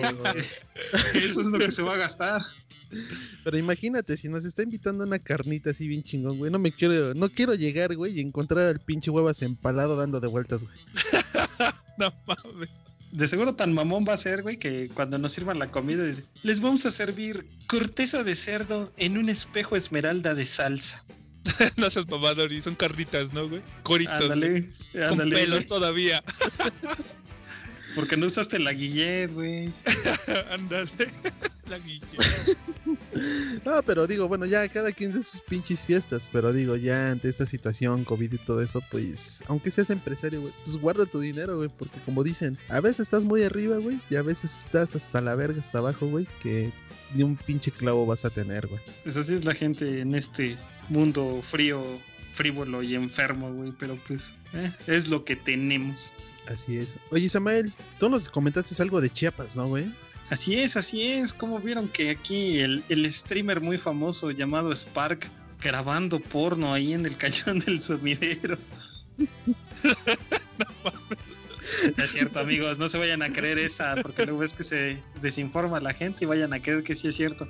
[1.26, 2.42] eso es lo que se va a gastar.
[3.44, 6.52] Pero imagínate, si nos está invitando una carnita así bien chingón, güey.
[6.52, 10.28] No me quiero, no quiero llegar, güey, y encontrar al pinche huevas empalado dando de
[10.28, 10.76] vueltas, güey.
[11.98, 12.70] No mames.
[13.12, 16.04] De seguro tan mamón va a ser, güey, que cuando nos sirvan la comida,
[16.44, 21.04] les vamos a servir corteza de cerdo en un espejo esmeralda de salsa.
[21.78, 23.62] no seas mamador y son carnitas, ¿no, güey?
[23.84, 24.18] Coritos.
[24.20, 25.36] güey, Ándale, Con ándale.
[25.36, 25.68] pelos güey.
[25.68, 26.24] todavía.
[27.96, 29.74] Porque no usaste la guillet, güey.
[30.52, 30.90] Ándale.
[33.66, 37.28] No, pero digo, bueno, ya cada quien de sus pinches fiestas, pero digo, ya ante
[37.28, 41.58] esta situación, COVID y todo eso, pues, aunque seas empresario, güey, pues guarda tu dinero,
[41.58, 45.22] güey, porque como dicen, a veces estás muy arriba, güey, y a veces estás hasta
[45.22, 46.72] la verga, hasta abajo, güey, que
[47.14, 48.82] ni un pinche clavo vas a tener, güey.
[49.04, 50.58] Pues así es la gente en este
[50.90, 51.84] mundo frío,
[52.32, 53.74] frívolo y enfermo, güey.
[53.78, 56.14] Pero pues eh, es lo que tenemos.
[56.48, 56.98] Así es.
[57.12, 59.86] Oye, Samuel, tú nos comentaste algo de Chiapas, ¿no, güey?
[60.32, 61.34] Así es, así es.
[61.34, 65.30] Como vieron que aquí el, el streamer muy famoso llamado Spark
[65.62, 68.58] grabando porno ahí en el cañón del sumidero.
[71.98, 75.80] Es cierto, amigos, no se vayan a creer esa, porque luego es que se desinforma
[75.82, 77.48] la gente y vayan a creer que sí es cierto.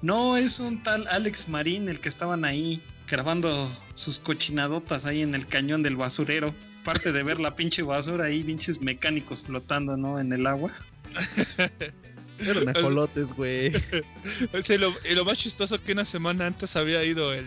[0.00, 5.34] No, es un tal Alex Marín el que estaban ahí grabando sus cochinadotas ahí en
[5.34, 6.54] el cañón del basurero.
[6.82, 10.18] Parte de ver la pinche basura ahí, pinches mecánicos flotando, ¿no?
[10.18, 10.72] En el agua.
[12.46, 13.72] Eran ajolotes, güey.
[14.52, 17.46] O sea, lo, y lo más chistoso que una semana antes había ido el,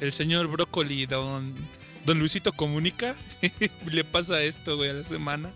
[0.00, 1.54] el señor Brócoli, don,
[2.04, 3.14] don Luisito Comunica.
[3.42, 3.50] y
[3.90, 5.52] le pasa esto, güey, a la semana.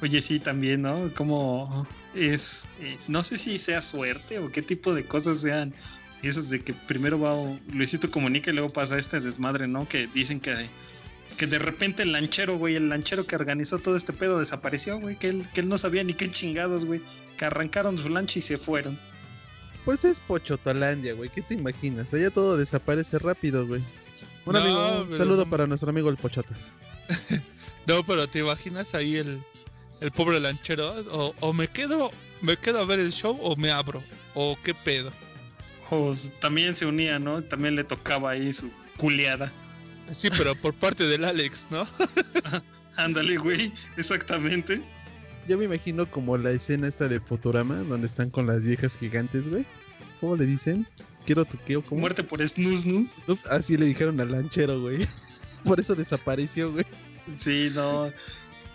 [0.00, 1.12] Oye, sí, también, ¿no?
[1.14, 5.74] Como es, eh, no sé si sea suerte o qué tipo de cosas sean
[6.22, 7.34] esas de que primero va
[7.72, 9.88] Luisito comunica y luego pasa este desmadre, ¿no?
[9.88, 10.54] Que dicen que,
[11.38, 15.16] que de repente el lanchero, güey, el lanchero que organizó todo este pedo desapareció, güey,
[15.16, 17.00] que él, que él no sabía ni qué chingados, güey,
[17.38, 18.98] que arrancaron su lancha y se fueron.
[19.86, 21.30] Pues es Pochotolandia, güey.
[21.30, 22.12] ¿Qué te imaginas?
[22.12, 23.82] Allá todo desaparece rápido, güey.
[24.44, 26.74] Un No, amigo, un pero saludo no- para nuestro amigo el Pochotas.
[27.86, 29.40] No, pero te imaginas ahí el,
[30.02, 30.90] el pobre lanchero.
[31.10, 32.10] O, o me quedo,
[32.42, 34.02] me quedo a ver el show o me abro.
[34.34, 35.10] O qué pedo.
[35.90, 37.42] O s- también se unía, ¿no?
[37.42, 39.50] También le tocaba ahí su culeada.
[40.10, 41.86] Sí, pero por parte del Alex, ¿no?
[42.96, 44.82] Ándale, güey, exactamente.
[45.46, 49.48] Yo me imagino como la escena esta de Futurama, donde están con las viejas gigantes,
[49.48, 49.64] güey.
[50.20, 50.86] ¿Cómo le dicen?
[51.24, 52.00] Quiero tu queo, ¿cómo?
[52.00, 53.06] Muerte por snus, ¿no?
[53.26, 55.06] Uf, Así le dijeron al lanchero, güey.
[55.64, 56.86] Por eso desapareció, güey.
[57.36, 58.12] Sí, no.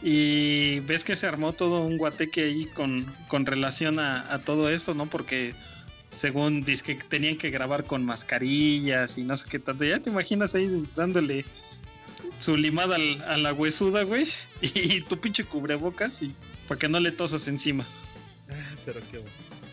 [0.01, 4.69] Y ves que se armó todo un guateque ahí con, con relación a, a todo
[4.69, 5.09] esto, ¿no?
[5.09, 5.55] Porque
[6.13, 9.83] según dice que tenían que grabar con mascarillas y no sé qué tanto.
[9.85, 11.45] Ya te imaginas ahí dándole
[12.37, 14.25] su limada al- a la huesuda, güey.
[14.61, 16.35] Y tu pinche cubrebocas y
[16.67, 17.87] para que no le tosas encima.
[18.49, 19.23] Ah, pero qué.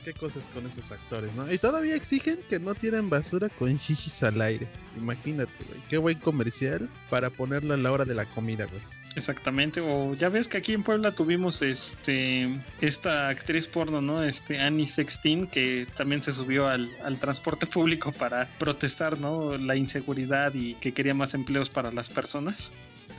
[0.04, 1.52] Qué cosas con esos actores, ¿no?
[1.52, 4.66] Y todavía exigen que no tiren basura con shishis al aire.
[4.96, 5.78] Imagínate, güey.
[5.90, 8.80] Qué buen comercial para ponerlo a la hora de la comida, güey.
[9.16, 14.22] Exactamente, o ya ves que aquí en Puebla tuvimos este esta actriz porno, ¿no?
[14.22, 19.58] Este Annie Sextin, que también se subió al, al transporte público para protestar, ¿no?
[19.58, 22.72] La inseguridad y que quería más empleos para las personas.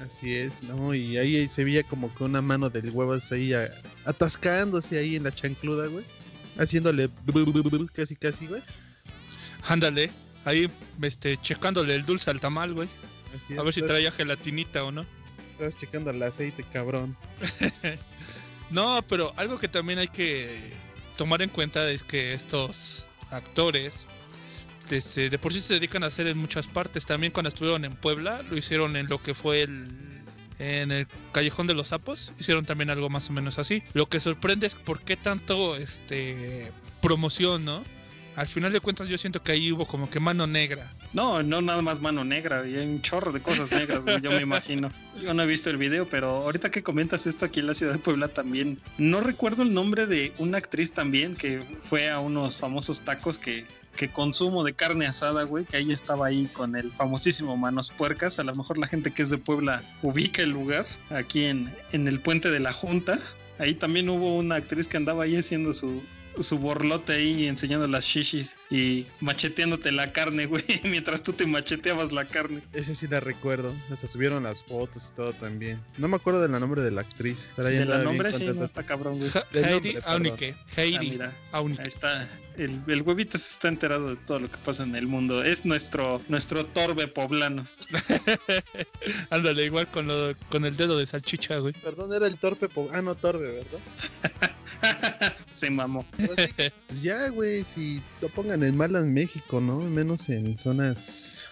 [0.06, 0.96] Así es, ¿no?
[0.96, 3.70] Y ahí se veía como que una mano del huevos ahí a-
[4.06, 6.06] atascándose ahí en la chancluda, güey.
[6.58, 7.10] Haciéndole
[7.94, 8.62] casi casi, güey.
[9.68, 10.10] Ándale.
[10.46, 12.88] Ahí, este, checándole el dulce al tamal, güey.
[13.38, 15.06] Así es, A ver si traía gelatinita o no.
[15.62, 17.16] Estás checando el aceite, cabrón.
[18.72, 20.50] No, pero algo que también hay que
[21.18, 24.08] tomar en cuenta es que estos actores
[24.90, 27.06] de por sí se dedican a hacer en muchas partes.
[27.06, 29.90] También cuando estuvieron en Puebla, lo hicieron en lo que fue el
[30.60, 33.84] en el Callejón de los Sapos, hicieron también algo más o menos así.
[33.92, 36.72] Lo que sorprende es por qué tanto este
[37.02, 37.84] promoción, ¿no?
[38.38, 40.90] Al final de cuentas yo siento que ahí hubo como que mano negra.
[41.14, 44.32] No, no nada más mano negra, y hay un chorro de cosas negras, güey, yo
[44.32, 44.92] me imagino.
[45.22, 47.94] Yo no he visto el video, pero ahorita que comentas esto aquí en la ciudad
[47.94, 52.60] de Puebla también, no recuerdo el nombre de una actriz también que fue a unos
[52.60, 53.66] famosos tacos que,
[53.98, 58.40] que consumo de carne asada, güey, que ahí estaba ahí con el famosísimo Manos Puercas.
[58.40, 62.08] A lo mejor la gente que es de Puebla ubica el lugar, aquí en, en
[62.08, 63.20] el puente de la Junta.
[63.60, 66.02] Ahí también hubo una actriz que andaba ahí haciendo su,
[66.40, 72.12] su borlote ahí enseñando las shishis y macheteándote la carne, güey, mientras tú te macheteabas
[72.12, 72.62] la carne.
[72.74, 73.74] Ese sí la recuerdo.
[73.90, 75.82] Hasta subieron las fotos y todo también.
[75.98, 77.52] No me acuerdo del nombre de la actriz.
[77.56, 79.30] Pero ahí De la nombre sí, no está cabrón, güey.
[79.54, 80.02] Heidi nombre.
[80.06, 80.56] Aunike.
[80.58, 81.82] Ah, Heidi mira, Aunike.
[81.82, 82.30] ahí está.
[82.58, 85.42] El, el huevito se está enterado de todo lo que pasa en el mundo.
[85.44, 87.66] Es nuestro, nuestro torbe poblano.
[89.30, 91.74] Ándale, igual con, lo, con el dedo de salchicha, güey.
[91.74, 92.68] Perdón, era el torpe.
[92.70, 94.52] po- Ah, no, torpe, ¿verdad?
[95.52, 96.06] se mamó.
[96.88, 99.80] Pues ya, güey, si lo pongan en mal en México, ¿no?
[99.80, 101.52] Menos en zonas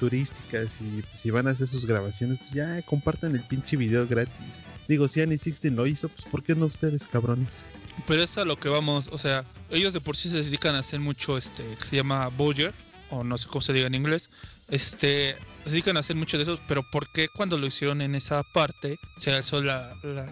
[0.00, 4.06] turísticas y pues, si van a hacer sus grabaciones, pues ya compartan el pinche video
[4.08, 4.64] gratis.
[4.88, 7.64] Digo, si Annie Sixteen lo hizo, pues ¿por qué no ustedes, cabrones?
[8.06, 10.78] Pero es a lo que vamos, o sea, ellos de por sí se dedican a
[10.78, 12.72] hacer mucho, este, que se llama Boyer,
[13.10, 14.30] o no sé cómo se diga en inglés,
[14.68, 18.14] este, se dedican a hacer mucho de eso, pero ¿por qué cuando lo hicieron en
[18.14, 20.26] esa parte se alzó la, la,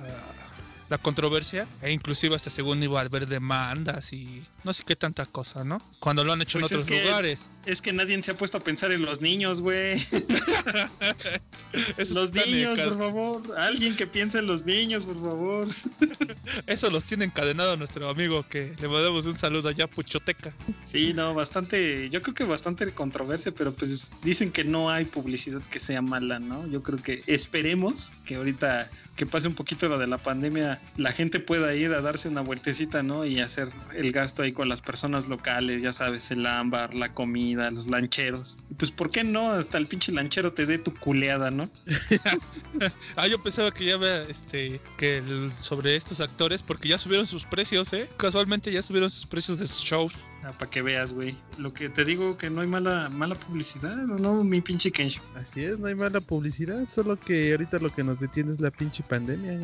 [0.88, 5.24] la controversia e inclusive hasta según iba a haber demandas y no sé qué tanta
[5.26, 5.80] cosa, ¿no?
[6.00, 7.48] Cuando lo han hecho Pues en es otros que- lugares.
[7.66, 9.98] Es que nadie se ha puesto a pensar en los niños, güey.
[12.14, 13.42] Los niños, por favor.
[13.58, 15.68] Alguien que piense en los niños, por favor.
[16.66, 20.54] Eso los tiene encadenado nuestro amigo que le mandamos un saludo allá, Puchoteca.
[20.82, 25.60] Sí, no, bastante, yo creo que bastante controversia, pero pues dicen que no hay publicidad
[25.70, 26.66] que sea mala, ¿no?
[26.68, 31.12] Yo creo que esperemos que ahorita que pase un poquito lo de la pandemia, la
[31.12, 33.24] gente pueda ir a darse una vueltecita, ¿no?
[33.26, 37.70] Y hacer el gasto ahí con las personas locales, ya sabes, el ámbar, la comida,
[37.70, 38.58] los lancheros.
[38.76, 39.52] Pues, ¿por qué no?
[39.52, 41.70] Hasta el pinche lanchero te dé tu culeada, ¿no?
[43.16, 47.26] Ah, yo pensaba que ya había, este, que el- sobre estos actores, porque ya subieron
[47.26, 48.08] sus precios, ¿eh?
[48.16, 50.12] Casualmente ya subieron sus precios de sus shows.
[50.42, 51.34] Para que veas, güey.
[51.58, 54.44] Lo que te digo que no hay mala, mala publicidad, ¿no?
[54.44, 55.22] Mi pinche Kensho.
[55.34, 58.70] Así es, no hay mala publicidad, solo que ahorita lo que nos detiene es la
[58.70, 59.54] pinche pandemia,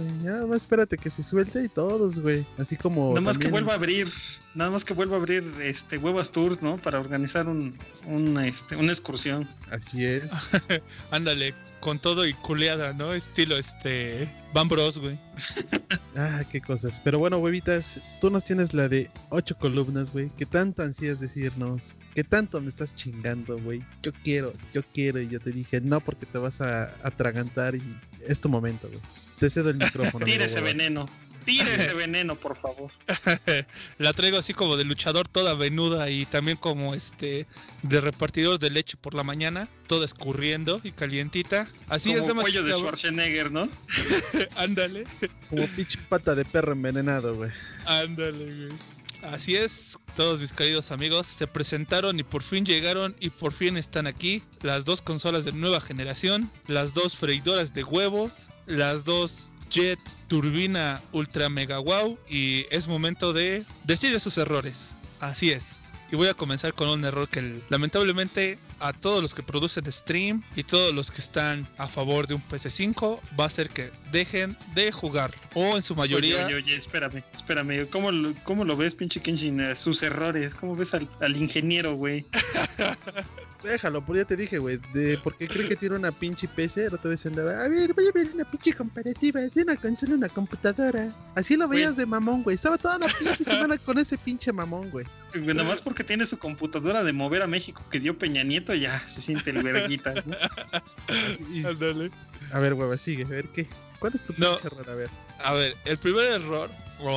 [0.42, 0.56] güey.
[0.56, 2.46] Espérate que se suelte y todos, güey.
[2.58, 3.10] Así como.
[3.10, 4.08] Nada más que vuelva a abrir,
[4.54, 6.76] nada más que vuelva a abrir este Huevas Tours, ¿no?
[6.78, 9.48] Para organizar un, un, este, una excursión.
[9.70, 10.32] Así es.
[11.10, 11.54] Ándale,
[11.84, 13.12] con todo y culeada, ¿no?
[13.12, 15.18] Estilo, este, Van Bros, güey.
[16.16, 17.00] Ah, qué cosas.
[17.02, 20.30] Pero bueno, huevitas, tú nos tienes la de ocho columnas, güey.
[20.38, 21.98] ¿Qué tanto ansías decirnos?
[22.14, 23.84] ¿Qué tanto me estás chingando, güey?
[24.00, 25.20] Yo quiero, yo quiero.
[25.20, 27.82] Y yo te dije, no, porque te vas a atragantar y
[28.28, 29.00] es tu momento, güey.
[29.40, 30.24] Te cedo el micrófono.
[30.24, 31.06] Tire amigo ese veneno.
[31.44, 32.90] Tire ese veneno, por favor.
[33.98, 37.46] La traigo así como de luchador toda venuda y también como este
[37.82, 41.68] de repartidor de leche por la mañana, toda escurriendo y calientita.
[41.88, 42.72] Así Como es y cuello de.
[42.74, 43.68] Schwarzenegger, ¿no?
[44.56, 45.04] Ándale,
[45.50, 47.50] Como pinche pata de perro envenenado, güey.
[47.86, 48.78] ándale, güey.
[49.22, 53.78] Así es, todos mis queridos amigos, se presentaron y por fin llegaron y por fin
[53.78, 59.53] están aquí las dos consolas de nueva generación, las dos freidoras de huevos, las dos
[59.70, 59.98] Jet
[60.28, 64.96] Turbina Ultra Mega Wow y es momento de decir sus errores.
[65.20, 65.80] Así es.
[66.12, 70.42] Y voy a comenzar con un error que lamentablemente a todos los que producen stream
[70.56, 74.56] y todos los que están a favor de un PC5 va a hacer que dejen
[74.74, 77.88] de jugar o en su mayoría Oye, oye, oye, espérame, espérame.
[77.88, 79.74] ¿Cómo lo, cómo lo ves, pinche Kenshin?
[79.74, 80.54] Sus errores.
[80.54, 82.26] ¿Cómo ves al, al ingeniero, güey?
[83.64, 84.78] Déjalo, por ya te dije, güey.
[84.92, 87.64] De, porque cree que tiene una pinche PC, otra vez andaba.
[87.64, 91.08] A ver, voy a ver una pinche comparativa de una consola y una computadora.
[91.34, 92.54] Así lo veías de mamón, güey.
[92.56, 95.06] Estaba toda la pinche semana con ese pinche mamón, güey.
[95.34, 98.96] Nada más porque tiene su computadora de mover a México que dio Peña Nieto, ya
[98.98, 100.12] se siente el verguita.
[100.14, 100.36] ¿no?
[101.52, 102.10] Y- Ándale.
[102.52, 103.24] a ver, hueva, sigue.
[103.24, 103.66] A ver, ¿qué?
[103.98, 104.52] ¿Cuál es tu No.
[104.52, 104.90] pinche error?
[104.90, 105.10] A ver.
[105.44, 106.70] A ver, el primer error.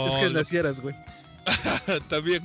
[0.07, 0.95] es que lo- nacieras, güey.
[2.09, 2.41] También.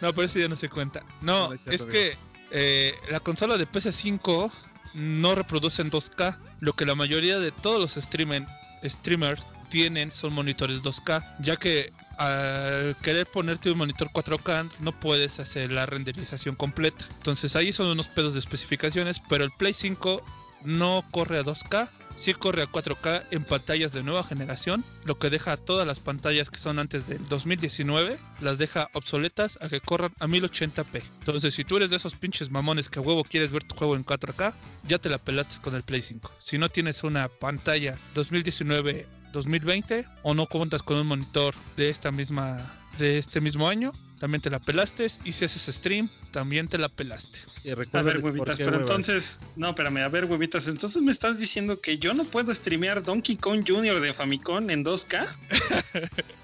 [0.00, 1.00] No, pero eso ya no se cuenta.
[1.20, 2.16] No, No, no es cierto, es que
[2.52, 4.50] eh, la consola de PS5
[4.94, 6.38] no reproduce en 2K.
[6.60, 11.36] Lo que la mayoría de todos los streamers tienen son monitores 2K.
[11.40, 17.06] Ya que al querer ponerte un monitor 4K no puedes hacer la renderización completa.
[17.16, 19.20] Entonces ahí son unos pedos de especificaciones.
[19.28, 20.22] Pero el Play 5
[20.64, 21.88] no corre a 2K.
[22.16, 26.00] Sí corre a 4K en pantallas de nueva generación, lo que deja a todas las
[26.00, 31.02] pantallas que son antes del 2019, las deja obsoletas a que corran a 1080p.
[31.20, 33.96] Entonces, si tú eres de esos pinches mamones que a huevo quieres ver tu juego
[33.96, 34.54] en 4K,
[34.86, 36.30] ya te la pelaste con el Play 5.
[36.38, 42.12] Si no tienes una pantalla 2019 2020 o no cuentas con un monitor de esta
[42.12, 43.92] misma de este mismo año,
[44.22, 47.40] también te la pelaste y si haces stream, también te la pelaste.
[47.64, 47.88] Y A ver,
[48.22, 48.88] huevitas, pero huevas.
[48.88, 53.02] entonces, no, espérame, a ver, huevitas, entonces me estás diciendo que yo no puedo streamear
[53.02, 53.98] Donkey Kong Jr.
[53.98, 55.26] de Famicom en 2K?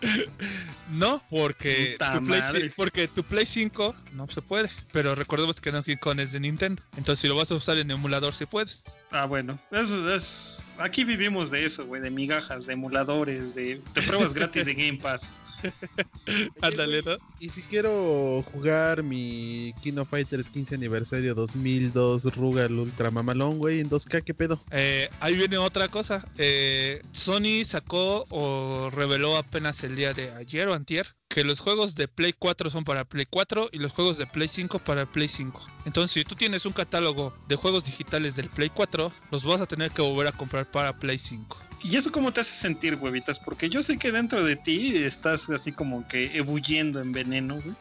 [0.91, 4.71] No, porque tu, Play, porque tu Play 5 no se puede.
[4.91, 6.83] Pero recordemos que Donkey Kong es de Nintendo.
[6.97, 8.85] Entonces, si lo vas a usar en emulador, sí puedes.
[9.11, 10.67] Ah, bueno, eso es.
[10.79, 14.99] Aquí vivimos de eso, güey, de migajas, de emuladores, de, de pruebas gratis de Game
[14.99, 15.33] Pass.
[16.63, 17.17] Ándale, ¿no?
[17.39, 23.91] Y si quiero jugar mi Kino Fighters 15 aniversario 2002 Rugal Ultra Mamalón, güey, en
[23.91, 24.61] 2K, ¿qué pedo?
[24.71, 26.27] Eh, ahí viene otra cosa.
[26.39, 31.95] Eh, Sony sacó o reveló apenas el día de ayer o antier que los juegos
[31.95, 35.29] de Play 4 son para Play 4 y los juegos de Play 5 para Play
[35.29, 35.67] 5.
[35.85, 39.67] Entonces, si tú tienes un catálogo de juegos digitales del Play 4, los vas a
[39.67, 41.68] tener que volver a comprar para Play 5.
[41.83, 43.39] ¿Y eso cómo te hace sentir, huevitas?
[43.39, 47.75] Porque yo sé que dentro de ti estás así como que ebulliendo en veneno, güey.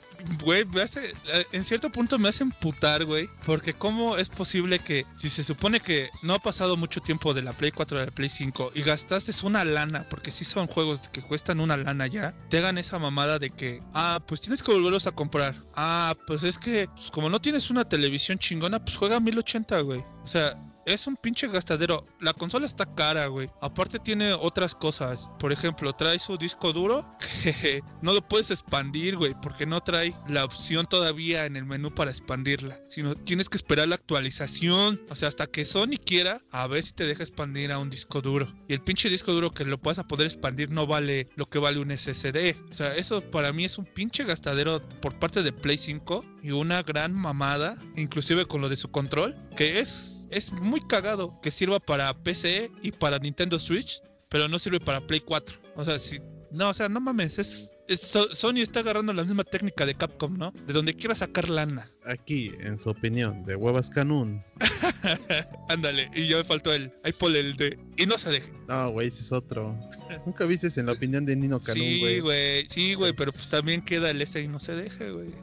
[0.44, 3.30] Güey, me hace, eh, en cierto punto me hace emputar, güey.
[3.46, 7.42] Porque cómo es posible que si se supone que no ha pasado mucho tiempo de
[7.42, 11.10] la Play 4 a la Play 5 y gastaste una lana, porque sí son juegos
[11.10, 14.72] que cuestan una lana ya, te hagan esa mamada de que, ah, pues tienes que
[14.72, 15.56] volverlos a comprar.
[15.76, 19.80] Ah, pues es que pues, como no tienes una televisión chingona, pues juega a 1080,
[19.82, 20.04] güey.
[20.24, 20.58] O sea,
[20.88, 22.04] es un pinche gastadero.
[22.22, 23.50] La consola está cara, güey.
[23.62, 25.30] Aparte tiene otras cosas.
[25.38, 27.06] Por ejemplo, trae su disco duro
[27.44, 31.94] que no lo puedes expandir, güey, porque no trae la opción todavía en el menú
[31.94, 32.80] para expandirla.
[32.88, 35.02] Sino tienes que esperar la actualización.
[35.10, 38.22] O sea, hasta que Sony quiera, a ver si te deja expandir a un disco
[38.22, 38.52] duro.
[38.68, 41.60] Y el pinche disco duro que lo puedas a poder expandir no vale lo que
[41.60, 42.56] vale un SSD.
[42.72, 46.52] O sea, eso para mí es un pinche gastadero por parte de Play 5 y
[46.52, 51.52] una gran mamada, inclusive con lo de su control, que es, es muy cagado que
[51.52, 55.58] sirva para PC y para Nintendo Switch, pero no sirve para Play 4.
[55.76, 56.20] O sea, si
[56.52, 59.96] no, o sea, no mames, es, es- So- Sony está agarrando la misma técnica de
[59.96, 60.52] Capcom, ¿no?
[60.66, 61.86] De donde quiera sacar lana.
[62.06, 64.42] Aquí, en su opinión, de Huevas Canún.
[65.70, 68.52] Ándale, y ya me faltó el, ahí ponle el de, y no se deje.
[68.68, 69.78] No, güey, ese es otro.
[70.26, 72.20] Nunca viste en la opinión de Nino Canún, Sí, güey.
[72.22, 75.34] güey, sí, güey, pero pues también queda el ese y no se deje, güey.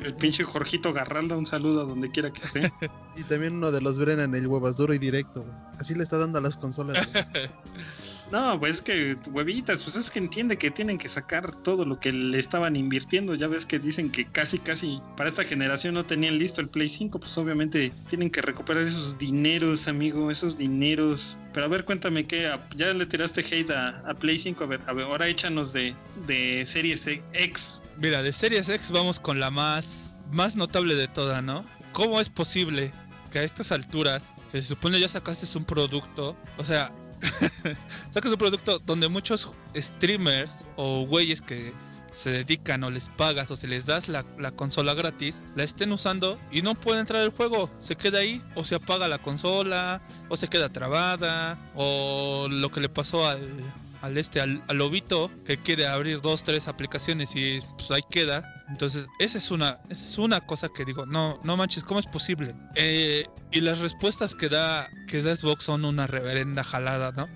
[0.00, 2.72] El pinche Jorgito Garralda, un saludo a donde quiera que esté.
[3.16, 5.42] y también uno de los Brennan, el Huevas duro y directo.
[5.42, 5.54] güey.
[5.78, 7.08] Así le está dando a las consolas.
[7.12, 7.24] güey.
[8.32, 12.00] No, pues es que huevitas, pues es que entiende que tienen que sacar todo lo
[12.00, 13.34] que le estaban invirtiendo.
[13.34, 16.88] Ya ves que dicen que casi, casi para esta generación no tenían listo el Play
[16.88, 21.38] 5, pues obviamente tienen que recuperar esos dineros, amigo, esos dineros.
[21.52, 24.80] Pero a ver, cuéntame que ya le tiraste hate a, a Play 5, a ver,
[24.86, 25.94] a ver, ahora échanos de,
[26.26, 27.82] de Series X.
[27.98, 31.66] Mira, de Series X vamos con la más, más notable de toda, ¿no?
[31.92, 32.94] ¿Cómo es posible
[33.30, 36.90] que a estas alturas, que se supone ya sacaste un producto, o sea,
[38.10, 41.72] sacas un producto donde muchos streamers o güeyes que
[42.12, 45.92] se dedican o les pagas o se les das la, la consola gratis, la estén
[45.92, 50.02] usando y no puede entrar el juego, se queda ahí o se apaga la consola
[50.28, 53.40] o se queda trabada o lo que le pasó al,
[54.02, 58.64] al este al, al lobito que quiere abrir dos tres aplicaciones y pues ahí queda
[58.68, 62.06] entonces esa es una esa es una cosa que digo no no manches cómo es
[62.06, 67.28] posible Eh, y las respuestas que da que da Xbox son una reverenda jalada no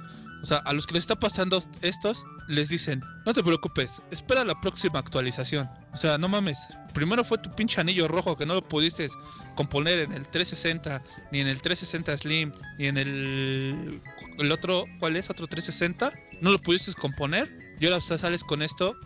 [0.43, 4.45] o sea a los que les está pasando estos les dicen no te preocupes espera
[4.45, 6.59] la próxima actualización o sea no mames
[6.95, 9.09] primero fue tu pinche anillo rojo que no lo pudiste
[9.55, 11.03] componer en el 360
[11.33, 14.03] ni en el 360 Slim ni en el
[14.39, 15.31] el otro, ¿cuál es?
[15.31, 16.13] Otro 360.
[16.41, 17.77] No lo pudiste componer.
[17.81, 18.97] Y ahora sales con esto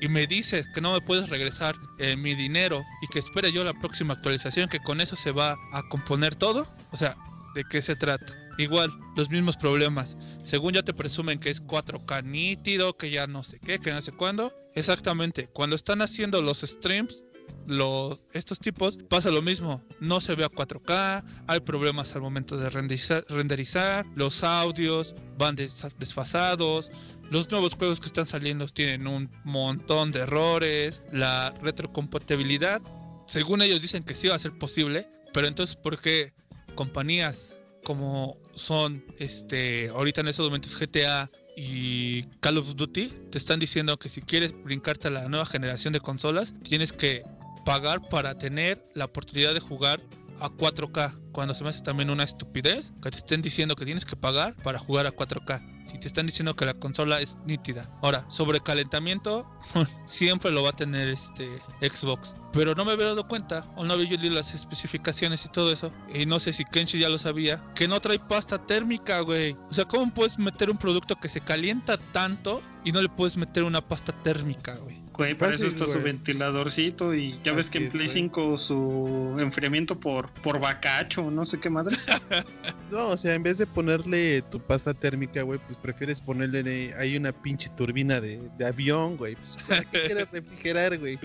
[0.00, 3.64] y me dices que no me puedes regresar eh, mi dinero y que espere yo
[3.64, 6.66] la próxima actualización, que con eso se va a componer todo.
[6.92, 7.16] O sea,
[7.54, 8.34] ¿de qué se trata?
[8.58, 10.16] Igual, los mismos problemas.
[10.42, 14.00] Según ya te presumen que es 4K nítido, que ya no sé qué, que no
[14.00, 14.54] sé cuándo.
[14.74, 17.24] Exactamente, cuando están haciendo los streams,
[17.70, 22.56] los, estos tipos pasa lo mismo, no se ve a 4K, hay problemas al momento
[22.56, 26.90] de renderizar, los audios van des- desfasados,
[27.30, 32.82] los nuevos juegos que están saliendo tienen un montón de errores, la retrocompatibilidad,
[33.26, 36.32] según ellos dicen que sí va a ser posible, pero entonces ¿por qué
[36.74, 43.60] compañías como son este ahorita en estos momentos GTA y Call of Duty te están
[43.60, 47.22] diciendo que si quieres brincarte a la nueva generación de consolas tienes que
[47.70, 50.00] pagar para tener la oportunidad de jugar
[50.40, 51.30] a 4K.
[51.30, 54.56] Cuando se me hace también una estupidez que te estén diciendo que tienes que pagar
[54.64, 55.79] para jugar a 4K.
[55.90, 57.88] Si te están diciendo que la consola es nítida.
[58.00, 59.44] Ahora, sobre calentamiento,
[60.06, 61.48] siempre lo va a tener este
[61.80, 62.36] Xbox.
[62.52, 65.72] Pero no me había dado cuenta, o no había yo leído las especificaciones y todo
[65.72, 65.92] eso.
[66.14, 69.56] Y no sé si Kenshi ya lo sabía, que no trae pasta térmica, güey.
[69.68, 73.36] O sea, ¿cómo puedes meter un producto que se calienta tanto y no le puedes
[73.36, 75.00] meter una pasta térmica, güey?
[75.12, 78.14] Güey, para eso está su ventiladorcito y ya ves que en es, Play güey.
[78.14, 82.06] 5 su enfriamiento por, por bacacho, no sé qué madres.
[82.90, 87.16] No, o sea, en vez de ponerle tu pasta térmica, güey, pues prefieres ponerle ahí
[87.16, 89.36] una pinche turbina de, de avión, güey.
[89.36, 91.18] Pues, ¿para qué quieres refrigerar, güey?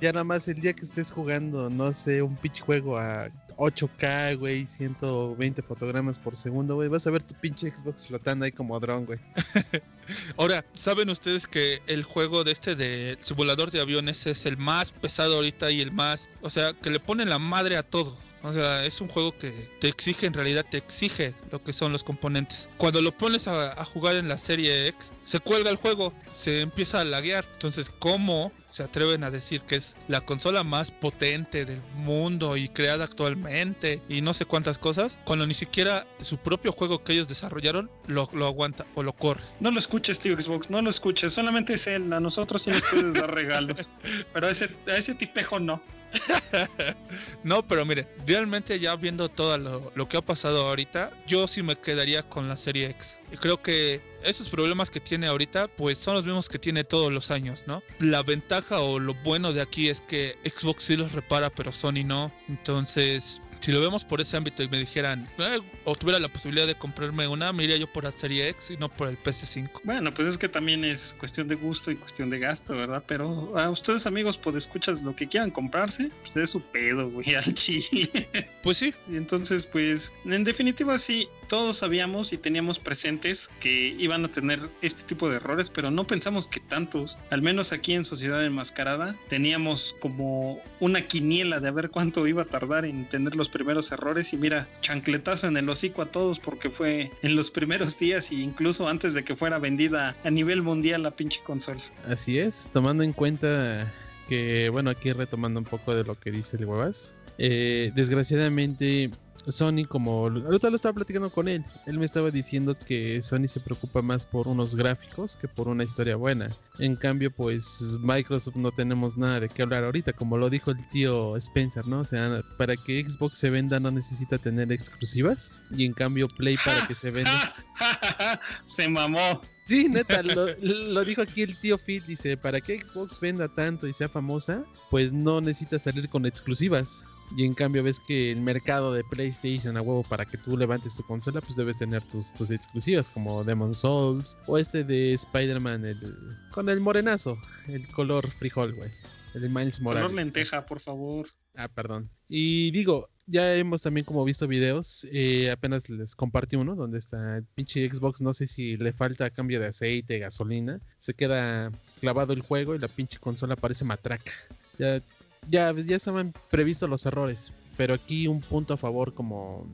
[0.00, 4.38] Ya nada más el día que estés jugando, no sé, un pinche juego a 8K,
[4.38, 8.78] güey, 120 fotogramas por segundo, güey, vas a ver tu pinche Xbox flotando ahí como
[8.78, 9.18] dron, güey.
[10.36, 14.92] Ahora, ¿saben ustedes que el juego de este de simulador de aviones es el más
[14.92, 18.16] pesado ahorita y el más, o sea, que le pone la madre a todo?
[18.46, 21.92] O sea, es un juego que te exige, en realidad te exige lo que son
[21.92, 22.68] los componentes.
[22.78, 26.60] Cuando lo pones a, a jugar en la serie X, se cuelga el juego, se
[26.60, 27.44] empieza a laguear.
[27.54, 32.68] Entonces, ¿cómo se atreven a decir que es la consola más potente del mundo y
[32.68, 35.18] creada actualmente y no sé cuántas cosas?
[35.24, 39.42] Cuando ni siquiera su propio juego que ellos desarrollaron lo, lo aguanta o lo corre.
[39.58, 41.32] No lo escuches, tío Xbox, no lo escuches.
[41.32, 42.12] Solamente es él.
[42.12, 43.90] A nosotros sí nos puedes dar regalos.
[44.32, 45.82] Pero a ese, a ese tipejo no.
[47.44, 49.56] No, pero mire, realmente ya viendo todo
[49.94, 53.18] lo, que ha pasado ahorita, yo sí me quedaría con la serie X.
[53.32, 57.12] Y creo que esos problemas que tiene ahorita, pues son los mismos que tiene todos
[57.12, 57.82] los años, ¿no?
[58.00, 62.04] La ventaja o lo bueno de aquí es que Xbox sí los repara, pero Sony
[62.04, 62.32] no.
[62.48, 66.66] Entonces, si lo vemos por ese ámbito y me dijeran, "Eh, o tuviera la posibilidad
[66.66, 69.80] de comprarme una, me iría yo por la serie X y no por el PS5.
[69.84, 73.02] Bueno, pues es que también es cuestión de gusto y cuestión de gasto, ¿verdad?
[73.06, 77.34] Pero a ustedes, amigos, pues escuchas lo que quieran comprarse, pues es su pedo, güey,
[77.34, 78.28] al chile.
[78.62, 84.24] Pues sí, Y entonces, pues, en definitiva, sí, todos sabíamos y teníamos presentes que iban
[84.24, 87.18] a tener este tipo de errores, pero no pensamos que tantos.
[87.30, 92.42] Al menos aquí en Sociedad Enmascarada teníamos como una quiniela de a ver cuánto iba
[92.42, 94.32] a tardar en tener los primeros errores.
[94.32, 98.36] Y mira, chancletazo en el hocico a todos porque fue en los primeros días e
[98.36, 101.82] incluso antes de que fuera vendida a nivel mundial la pinche consola.
[102.08, 103.92] Así es, tomando en cuenta
[104.28, 109.10] que, bueno, aquí retomando un poco de lo que dice el huevas, eh, desgraciadamente
[109.48, 113.60] Sony, como ahorita lo estaba platicando con él, él me estaba diciendo que Sony se
[113.60, 116.56] preocupa más por unos gráficos que por una historia buena.
[116.78, 120.88] En cambio, pues Microsoft no tenemos nada de qué hablar ahorita, como lo dijo el
[120.90, 122.00] tío Spencer, ¿no?
[122.00, 126.56] O sea, para que Xbox se venda no necesita tener exclusivas y en cambio Play
[126.64, 127.54] para que se venda
[128.66, 129.40] Se mamó.
[129.66, 133.88] Sí, neta, lo, lo dijo aquí el tío Phil, dice, para que Xbox venda tanto
[133.88, 137.04] y sea famosa, pues no necesita salir con exclusivas.
[137.36, 140.94] Y en cambio ves que el mercado de PlayStation a huevo para que tú levantes
[140.94, 145.84] tu consola, pues debes tener tus, tus exclusivas como Demon Souls o este de Spider-Man
[145.84, 146.14] el,
[146.52, 147.36] con el morenazo,
[147.66, 148.90] el color frijol, güey.
[149.34, 150.10] El Miles Morales.
[150.10, 151.26] Color lenteja, por favor.
[151.56, 152.08] Ah, perdón.
[152.28, 157.38] Y digo, ya hemos también como visto videos, eh, apenas les compartí uno donde está
[157.38, 162.32] el pinche Xbox, no sé si le falta cambio de aceite, gasolina, se queda clavado
[162.32, 164.32] el juego y la pinche consola parece matraca.
[164.78, 165.02] Ya,
[165.48, 169.66] ya, ya estaban previstos los errores, pero aquí un punto a favor como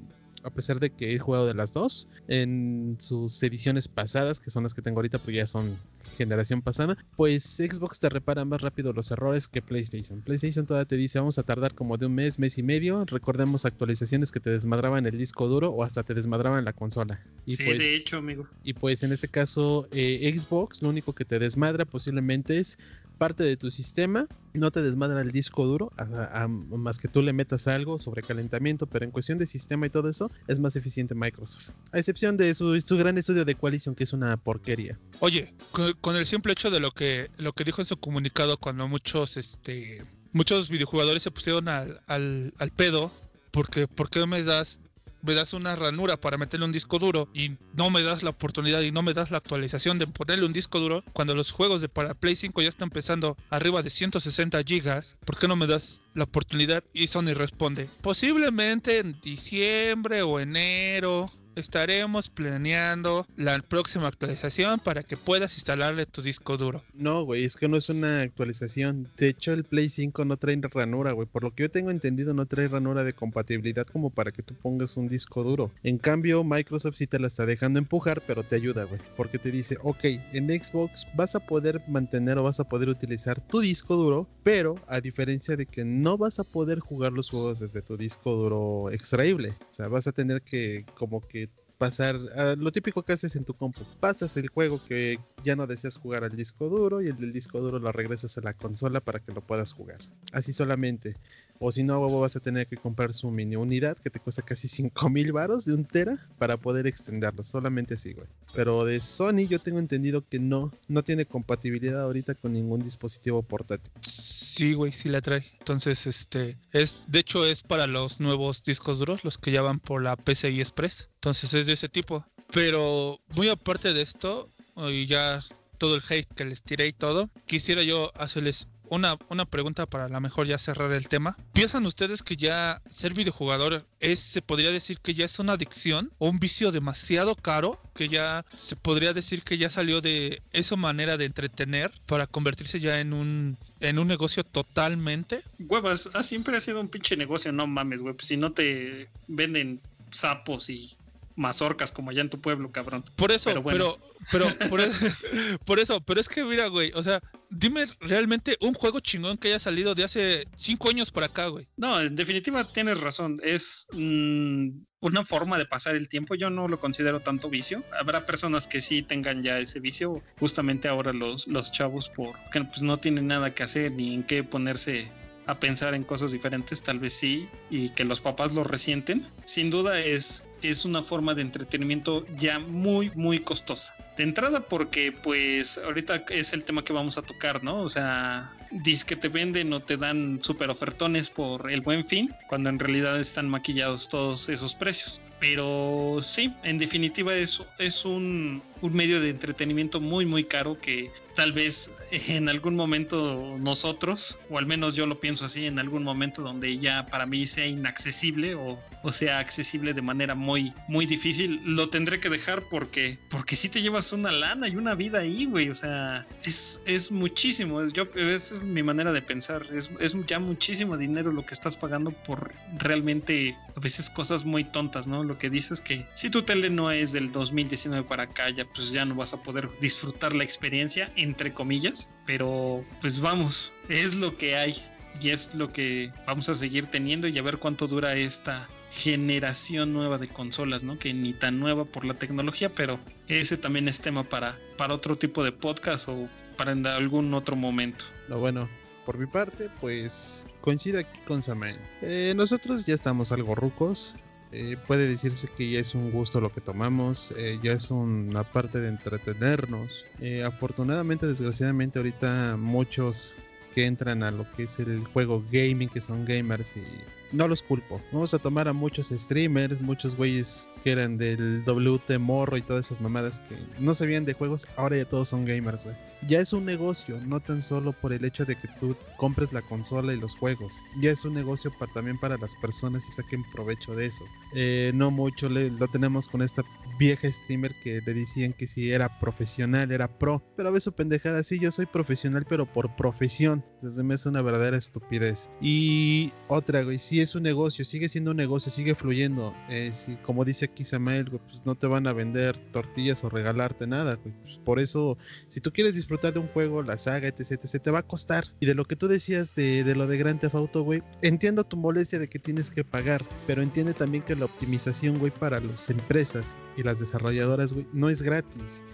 [0.42, 4.62] a pesar de que he jugado de las dos en sus ediciones pasadas, que son
[4.62, 5.76] las que tengo ahorita porque ya son
[6.16, 10.20] generación pasada, pues Xbox te repara más rápido los errores que PlayStation.
[10.20, 13.04] PlayStation todavía te dice vamos a tardar como de un mes, mes y medio.
[13.04, 17.20] Recordemos actualizaciones que te desmadraban el disco duro o hasta te desmadraban la consola.
[17.46, 18.44] Y sí, pues, de hecho, amigo.
[18.62, 22.78] y pues en este caso eh, Xbox lo único que te desmadra posiblemente es
[23.22, 27.32] parte de tu sistema, no te desmadra el disco duro, a- más que tú le
[27.32, 31.14] metas algo sobre calentamiento, pero en cuestión de sistema y todo eso, es más eficiente
[31.14, 31.68] Microsoft.
[31.92, 34.98] A excepción de su, su gran estudio de Coalition, que es una porquería.
[35.20, 38.56] Oye, con, con el simple hecho de lo que, lo que dijo en su comunicado
[38.56, 40.02] cuando muchos, este,
[40.32, 43.12] muchos videojugadores se pusieron al, al, al pedo,
[43.52, 44.80] porque ¿por qué me das,
[45.22, 48.82] me das una ranura para meterle un disco duro y no me das la oportunidad
[48.82, 51.88] y no me das la actualización de ponerle un disco duro cuando los juegos de
[51.88, 55.16] para Play 5 ya están empezando arriba de 160 gigas?
[55.24, 56.82] ¿Por qué no me das la oportunidad?
[56.92, 65.16] Y Sony responde, posiblemente en diciembre o enero estaremos planeando la próxima actualización para que
[65.16, 66.82] puedas instalarle tu disco duro.
[66.94, 69.08] No, güey, es que no es una actualización.
[69.16, 71.26] De hecho, el Play 5 no trae ranura, güey.
[71.26, 74.54] Por lo que yo tengo entendido, no trae ranura de compatibilidad como para que tú
[74.54, 75.70] pongas un disco duro.
[75.82, 79.00] En cambio, Microsoft sí te la está dejando empujar, pero te ayuda, güey.
[79.16, 83.40] Porque te dice, ok, en Xbox vas a poder mantener o vas a poder utilizar
[83.40, 87.60] tu disco duro, pero a diferencia de que no vas a poder jugar los juegos
[87.60, 89.50] desde tu disco duro extraíble.
[89.70, 91.41] O sea, vas a tener que como que
[91.82, 93.80] pasar a lo típico que haces en tu compu.
[93.98, 97.58] Pasas el juego que ya no deseas jugar al disco duro y el del disco
[97.58, 99.98] duro lo regresas a la consola para que lo puedas jugar.
[100.30, 101.16] Así solamente.
[101.64, 104.42] O si no, huevo, vas a tener que comprar su mini unidad que te cuesta
[104.42, 107.44] casi 5000 varos de un tera para poder extenderlo.
[107.44, 108.26] Solamente así, güey.
[108.52, 113.44] Pero de Sony yo tengo entendido que no, no tiene compatibilidad ahorita con ningún dispositivo
[113.44, 113.92] portátil.
[114.00, 115.44] Sí, güey, sí la trae.
[115.60, 119.78] Entonces, este, es, de hecho es para los nuevos discos duros, los que ya van
[119.78, 121.10] por la PCI Express.
[121.14, 122.26] Entonces es de ese tipo.
[122.52, 124.50] Pero muy aparte de esto,
[124.90, 125.44] y ya
[125.78, 130.04] todo el hate que les tiré y todo, quisiera yo hacerles una, una pregunta para
[130.04, 131.36] a lo mejor ya cerrar el tema.
[131.54, 136.10] ¿Piensan ustedes que ya ser videojugador es, se podría decir que ya es una adicción
[136.18, 137.80] o un vicio demasiado caro?
[137.94, 142.80] Que ya se podría decir que ya salió de esa manera de entretener para convertirse
[142.80, 145.42] ya en un, en un negocio totalmente.
[145.58, 148.14] Huevas, ah, siempre ha sido un pinche negocio, no mames, güey.
[148.14, 149.80] Pues si no te venden
[150.10, 150.94] sapos y
[151.36, 153.04] mazorcas como allá en tu pueblo, cabrón.
[153.16, 154.16] Por eso, Pero pero, bueno.
[154.30, 155.06] pero, por, eso,
[155.66, 157.20] por eso, pero es que mira, güey, o sea,
[157.50, 161.66] dime realmente un juego chingón que haya salido de hace cinco años para acá, güey.
[161.76, 163.38] No, en definitiva tienes razón.
[163.42, 164.70] Es mm,
[165.00, 166.34] una forma de pasar el tiempo.
[166.34, 167.84] Yo no lo considero tanto vicio.
[167.98, 170.22] Habrá personas que sí tengan ya ese vicio.
[170.38, 174.44] Justamente ahora los, los chavos, porque pues, no tienen nada que hacer ni en qué
[174.44, 175.10] ponerse
[175.52, 179.70] a pensar en cosas diferentes, tal vez sí, y que los papás lo resienten, sin
[179.70, 183.94] duda es, es una forma de entretenimiento ya muy, muy costosa.
[184.16, 187.82] De entrada porque pues ahorita es el tema que vamos a tocar, ¿no?
[187.82, 192.30] O sea, dice que te venden o te dan super ofertones por el buen fin,
[192.48, 195.20] cuando en realidad están maquillados todos esos precios.
[195.40, 201.10] Pero sí, en definitiva es, es un, un medio de entretenimiento muy muy caro que
[201.34, 201.90] tal vez
[202.28, 206.78] en algún momento nosotros, o al menos yo lo pienso así, en algún momento donde
[206.78, 211.88] ya para mí sea inaccesible o, o sea accesible de manera muy muy difícil, lo
[211.88, 215.70] tendré que dejar porque porque si te llevas una lana y una vida ahí, güey,
[215.70, 220.16] o sea, es, es muchísimo, es, yo, esa es mi manera de pensar, es, es
[220.26, 225.24] ya muchísimo dinero lo que estás pagando por realmente a veces cosas muy tontas, ¿no?
[225.24, 228.92] Lo que dices que si tu tele no es del 2019 para acá, ya pues
[228.92, 234.36] ya no vas a poder disfrutar la experiencia, entre comillas, pero pues vamos, es lo
[234.36, 234.74] que hay
[235.20, 239.92] y es lo que vamos a seguir teniendo y a ver cuánto dura esta generación
[239.92, 240.98] nueva de consolas, ¿no?
[240.98, 245.16] Que ni tan nueva por la tecnología, pero ese también es tema para, para otro
[245.16, 246.28] tipo de podcast o
[246.62, 248.04] para en algún otro momento.
[248.28, 248.68] Lo bueno,
[249.04, 251.76] por mi parte, pues coincido aquí con Samael.
[252.02, 254.14] Eh, nosotros ya estamos algo rucos.
[254.52, 258.44] Eh, puede decirse que ya es un gusto lo que tomamos, eh, ya es una
[258.44, 260.06] parte de entretenernos.
[260.20, 263.34] Eh, afortunadamente, desgraciadamente, ahorita muchos
[263.74, 266.84] que entran a lo que es el juego gaming, que son gamers y
[267.32, 268.00] no los culpo.
[268.12, 272.86] Vamos a tomar a muchos streamers, muchos güeyes que eran del WT Morro y todas
[272.86, 275.96] esas mamadas que no sabían de juegos, ahora ya todos son gamers, güey.
[276.28, 279.60] Ya es un negocio, no tan solo por el hecho de que tú compres la
[279.62, 280.80] consola y los juegos.
[281.00, 284.24] Ya es un negocio también para las personas y saquen provecho de eso.
[284.54, 286.62] Eh, no mucho le, lo tenemos con esta
[286.96, 290.40] vieja streamer que le decían que si era profesional, era pro.
[290.56, 293.64] Pero a veces su pendejada, sí, yo soy profesional, pero por profesión.
[293.80, 295.50] Desde me es una verdadera estupidez.
[295.60, 299.52] Y otra, güey, si es un negocio, sigue siendo un negocio, sigue fluyendo.
[299.68, 303.88] Eh, si, como dice aquí Samuel, pues no te van a vender tortillas o regalarte
[303.88, 304.32] nada, güey.
[304.42, 305.18] Pues por eso,
[305.48, 308.44] si tú quieres disfrutar de un juego, la saga, etc, etc, te va a costar.
[308.60, 311.64] Y de lo que tú decías de, de lo de Grand Theft Auto, güey, entiendo
[311.64, 315.58] tu molestia de que tienes que pagar, pero entiende también que la optimización, güey, para
[315.58, 318.84] las empresas y las desarrolladoras, güey, no es gratis.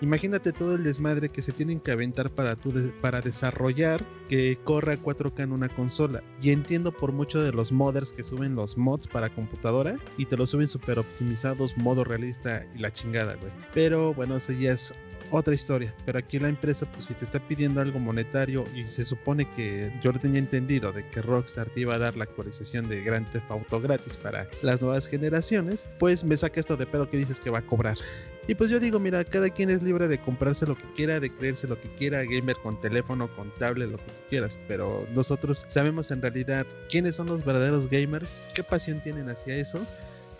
[0.00, 4.92] Imagínate todo el desmadre que se tienen que aventar para, tu para desarrollar que corra
[4.92, 6.22] a 4K en una consola.
[6.40, 10.36] Y entiendo por mucho de los modders que suben los mods para computadora y te
[10.36, 13.50] los suben super optimizados, modo realista y la chingada, güey.
[13.74, 14.94] Pero bueno, eso ya es
[15.30, 15.94] otra historia.
[16.04, 19.92] Pero aquí la empresa, pues si te está pidiendo algo monetario y se supone que
[20.02, 23.30] yo lo tenía entendido de que Rockstar te iba a dar la actualización de Grand
[23.30, 27.40] Theft Auto gratis para las nuevas generaciones, pues me saca esto de pedo que dices
[27.40, 27.96] que va a cobrar.
[28.46, 31.28] Y pues yo digo, mira, cada quien es libre de comprarse lo que quiera, de
[31.30, 35.66] creerse lo que quiera, gamer con teléfono, con tablet, lo que tú quieras, pero nosotros
[35.68, 39.86] sabemos en realidad quiénes son los verdaderos gamers, qué pasión tienen hacia eso,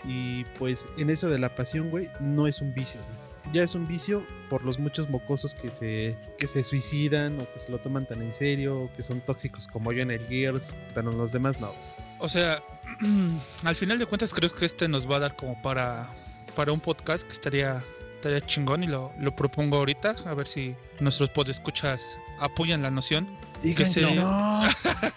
[0.05, 3.18] y pues en eso de la pasión, güey, no es un vicio, güey.
[3.53, 7.59] Ya es un vicio por los muchos mocosos que se, que se suicidan o que
[7.59, 10.75] se lo toman tan en serio, o que son tóxicos como yo en el Gears,
[10.95, 11.73] pero en los demás no.
[12.19, 12.63] O sea,
[13.65, 16.11] al final de cuentas creo que este nos va a dar como para,
[16.55, 17.83] para un podcast que estaría,
[18.17, 23.29] estaría chingón y lo, lo propongo ahorita, a ver si nuestros podescuchas apoyan la noción.
[23.63, 24.63] Digan que sería, no.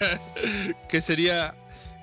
[0.90, 1.56] que sería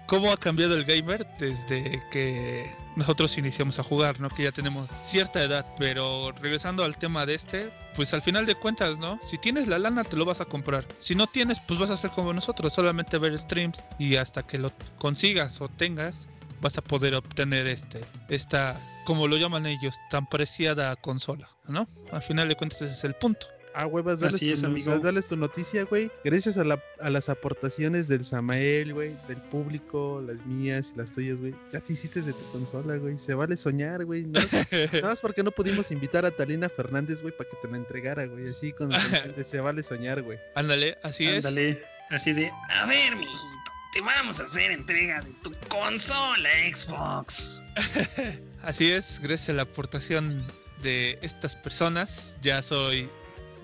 [0.06, 4.28] cómo ha cambiado el gamer desde que nosotros iniciamos a jugar, ¿no?
[4.28, 8.56] Que ya tenemos cierta edad, pero regresando al tema de este, pues al final de
[8.56, 9.20] cuentas, ¿no?
[9.22, 10.84] Si tienes la lana te lo vas a comprar.
[10.98, 14.58] Si no tienes, pues vas a hacer como nosotros, solamente ver streams y hasta que
[14.58, 16.28] lo consigas o tengas,
[16.60, 18.76] vas a poder obtener este esta
[19.06, 21.86] como lo llaman ellos, tan preciada consola, ¿no?
[22.10, 23.46] Al final de cuentas ese es el punto.
[23.74, 24.90] Ah, güey, vas a darles, Así tu, es, amigo.
[24.90, 26.10] vas a darles tu noticia, güey.
[26.24, 31.14] Gracias a, la- a las aportaciones del Samael, güey, del público, las mías y las
[31.14, 31.54] tuyas, güey.
[31.72, 33.18] Ya te hiciste de tu consola, güey.
[33.18, 34.22] Se vale soñar, güey.
[34.24, 37.68] Nada, más- nada más porque no pudimos invitar a Talina Fernández, güey, para que te
[37.68, 38.48] la entregara, güey.
[38.48, 40.38] Así con sentido de se vale soñar, güey.
[40.54, 41.44] Ándale, así es.
[41.46, 47.62] Ándale, así de, a ver, mijito, te vamos a hacer entrega de tu consola Xbox.
[48.62, 50.44] Así es, gracias a la aportación
[50.82, 53.08] de estas personas, ya soy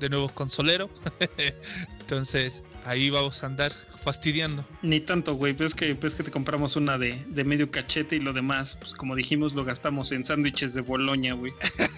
[0.00, 0.90] de nuevo consolero.
[2.00, 3.72] Entonces, ahí vamos a andar
[4.02, 4.64] fastidiando.
[4.82, 8.20] Ni tanto, güey, pues que, pues que te compramos una de, de medio cachete y
[8.20, 11.52] lo demás, pues como dijimos, lo gastamos en sándwiches de Boloña, güey.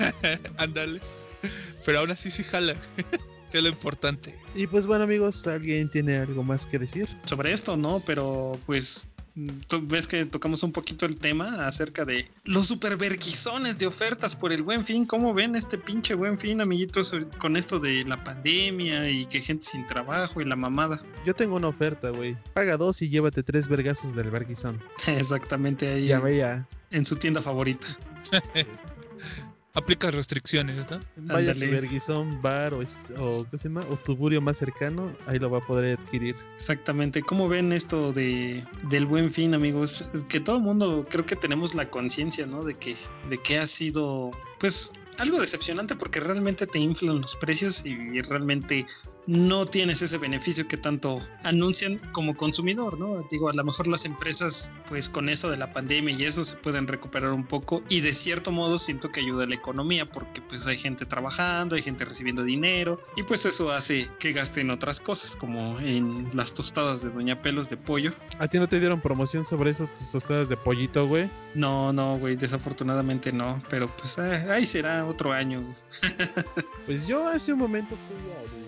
[0.57, 1.01] Ándale.
[1.85, 2.75] Pero aún así sí jala,
[3.51, 4.35] que es lo importante.
[4.55, 7.09] Y pues bueno, amigos, ¿alguien tiene algo más que decir?
[7.25, 8.01] Sobre esto, ¿no?
[8.07, 14.35] Pero pues ves que tocamos un poquito el tema acerca de los superverguizones de ofertas
[14.35, 15.05] por el buen fin.
[15.05, 19.65] ¿Cómo ven este pinche buen fin, amiguitos, con esto de la pandemia y que gente
[19.65, 21.01] sin trabajo y la mamada?
[21.25, 22.37] Yo tengo una oferta, güey.
[22.55, 24.83] Paga dos y llévate tres vergazos del verguizón.
[25.07, 26.07] Exactamente ahí.
[26.07, 26.67] Ya veía.
[26.91, 27.87] En su tienda favorita.
[29.77, 30.99] Aplica restricciones, ¿no?
[31.17, 32.81] Vaya su verguizón, bar o,
[33.19, 33.85] o, ¿qué se llama?
[33.91, 36.35] o tuburio más cercano, ahí lo va a poder adquirir.
[36.55, 37.23] Exactamente.
[37.23, 40.05] ¿Cómo ven esto de del buen fin, amigos?
[40.15, 42.65] Es que todo el mundo creo que tenemos la conciencia, ¿no?
[42.65, 42.97] De que,
[43.29, 48.87] de que ha sido, pues, algo decepcionante porque realmente te inflan los precios y realmente
[49.27, 53.23] no tienes ese beneficio que tanto anuncian como consumidor, ¿no?
[53.31, 56.57] Digo, a lo mejor las empresas, pues con eso de la pandemia y eso se
[56.57, 60.41] pueden recuperar un poco y de cierto modo siento que ayuda a la economía porque
[60.41, 65.01] pues hay gente trabajando, hay gente recibiendo dinero y pues eso hace que gasten otras
[65.01, 68.13] cosas como en las tostadas de Doña Pelos de pollo.
[68.39, 71.29] ¿A ti no te dieron promoción sobre eso, tus tostadas de pollito, güey?
[71.55, 75.63] No, no, güey, desafortunadamente no, pero pues ah, ahí será otro año.
[76.87, 78.66] Pues yo hace un momento fui al,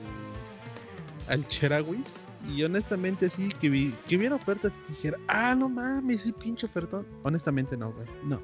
[1.28, 2.16] al Cherawis
[2.48, 7.06] y honestamente sí que vi que ofertas y dijera, ah, no mames, sí pinche ofertón.
[7.22, 8.06] Honestamente no, güey.
[8.24, 8.42] No.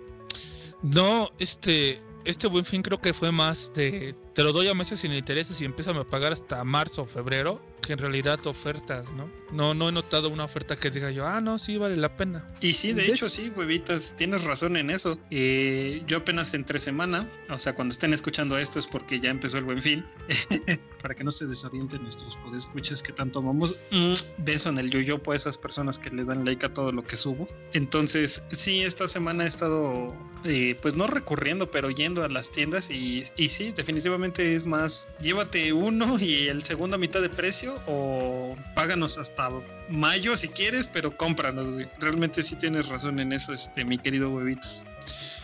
[0.83, 5.01] No, este, este buen fin creo que fue más de te lo doy a meses
[5.01, 9.31] sin intereses y empiezan a pagar hasta marzo o febrero, que en realidad ofertas, ¿no?
[9.53, 12.45] No, no he notado una oferta que diga yo, ah, no, sí vale la pena.
[12.61, 15.19] Y sí, de De hecho sí, huevitas, tienes razón en eso.
[15.31, 19.59] Eh, yo apenas entre semana, o sea, cuando estén escuchando esto es porque ya empezó
[19.59, 20.05] el buen fin,
[21.03, 23.77] para que no se desorienten nuestros podescuchas que tanto amamos.
[23.91, 27.05] Mm, beso en el yoyopo a esas personas que le dan like a todo lo
[27.05, 27.49] que subo.
[27.73, 30.15] Entonces, sí, esta semana he estado,
[30.45, 35.09] eh, pues no recurriendo, pero yendo a las tiendas y, y sí, definitivamente es más,
[35.21, 39.51] llévate uno y el segundo a mitad de precio o páganos hasta
[39.89, 41.87] mayo si quieres, pero cómpranos, güey.
[41.99, 44.87] Realmente sí tienes razón en eso, este, mi querido huevitos.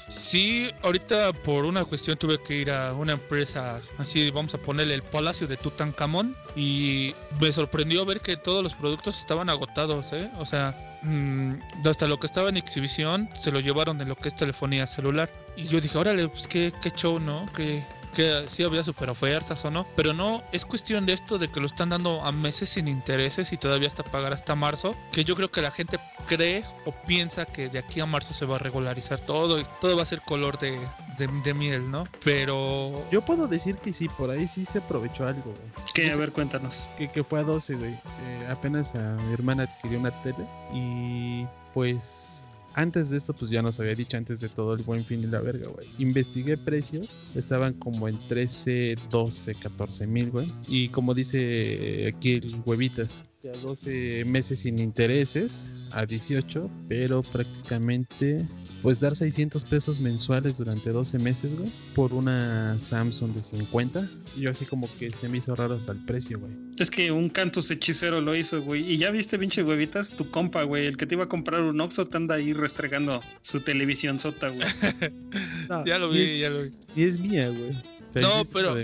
[0.08, 4.94] Sí, ahorita por una cuestión tuve que ir a una empresa, así vamos a ponerle
[4.94, 10.28] el Palacio de Tutankamón, y me sorprendió ver que todos los productos estaban agotados, ¿eh?
[10.38, 11.54] O sea, mm,
[11.86, 15.30] hasta lo que estaba en exhibición se lo llevaron en lo que es telefonía celular.
[15.56, 17.50] Y yo dije, órale, pues qué, qué show, ¿no?
[17.52, 17.84] Que,
[18.14, 19.86] que sí había super ofertas o no.
[19.96, 23.52] Pero no, es cuestión de esto de que lo están dando a meses sin intereses
[23.52, 24.96] y todavía hasta pagar hasta marzo.
[25.12, 28.46] Que yo creo que la gente cree o piensa que de aquí a marzo se
[28.46, 30.78] va a regularizar todo y todo va a ser color de,
[31.18, 32.06] de, de miel, ¿no?
[32.24, 35.86] Pero Yo puedo decir que sí, por ahí sí se aprovechó algo, güey.
[35.94, 36.88] Que a ver, cuéntanos.
[36.96, 37.92] Que, que fue a 12, güey.
[37.92, 42.39] Eh, apenas a mi hermana adquirió una tele y pues
[42.74, 45.26] antes de esto, pues ya nos había dicho antes de todo el buen fin y
[45.26, 45.88] la verga, güey.
[45.98, 50.52] Investigué precios, estaban como en 13, 12, 14 mil, güey.
[50.68, 58.46] Y como dice aquí el huevitas, a 12 meses sin intereses, a 18, pero prácticamente
[58.82, 64.08] pues dar 600 pesos mensuales durante 12 meses, güey, por una Samsung de 50.
[64.36, 66.52] Y yo así como que se me hizo raro hasta el precio, güey.
[66.78, 68.90] Es que un cantus hechicero lo hizo, güey.
[68.92, 70.86] Y ya viste, pinche huevitas, tu compa, güey.
[70.86, 74.48] El que te iba a comprar un Oxxo te anda ahí restregando su televisión sota,
[74.48, 74.60] güey.
[75.68, 76.72] No, ya lo vi, es- ya lo vi.
[76.96, 77.70] Y es mía, güey.
[77.70, 78.74] O sea, No, pero-.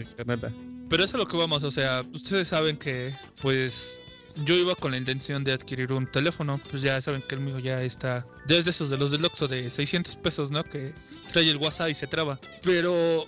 [0.88, 4.02] Pero eso es lo que vamos, o sea, ustedes saben que, pues,
[4.44, 7.58] yo iba con la intención de adquirir un teléfono, pues ya saben que el mío
[7.58, 10.62] ya está, ya es de esos de los del Oxxo de 600 pesos, ¿no?
[10.64, 10.94] Que
[11.28, 12.38] trae el WhatsApp y se traba.
[12.62, 13.26] Pero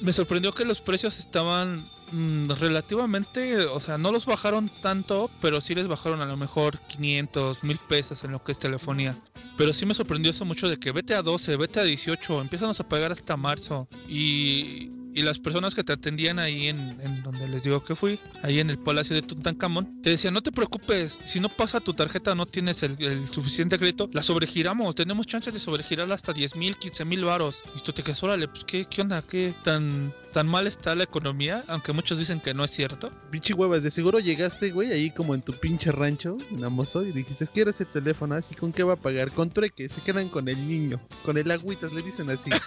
[0.00, 5.60] me sorprendió que los precios estaban mm, relativamente, o sea, no los bajaron tanto, pero
[5.60, 9.20] sí les bajaron a lo mejor 500, 1000 pesos en lo que es telefonía.
[9.56, 12.70] Pero sí me sorprendió eso mucho de que vete a 12, vete a 18, empiezan
[12.70, 13.88] a pagar hasta marzo.
[14.08, 18.20] Y, y las personas que te atendían ahí en, en donde les digo que fui,
[18.44, 21.92] ahí en el Palacio de Tutankamón, te decían, no te preocupes, si no pasa tu
[21.92, 26.54] tarjeta, no tienes el, el suficiente crédito, la sobregiramos, tenemos chances de sobregirarla hasta 10
[26.54, 27.64] mil, 15 mil varos.
[27.76, 31.02] Y tú te quedas, órale, pues ¿qué, qué onda, qué tan, tan mal está la
[31.02, 33.12] economía, aunque muchos dicen que no es cierto.
[33.32, 37.10] Pinche huevas, de seguro llegaste, güey, ahí como en tu pinche rancho, en Amozo, y
[37.10, 39.32] dijiste, quiero ese teléfono, así, ¿con qué va a pagar?
[39.32, 42.50] Con trueque, se quedan con el niño, con el agüitas, le dicen así.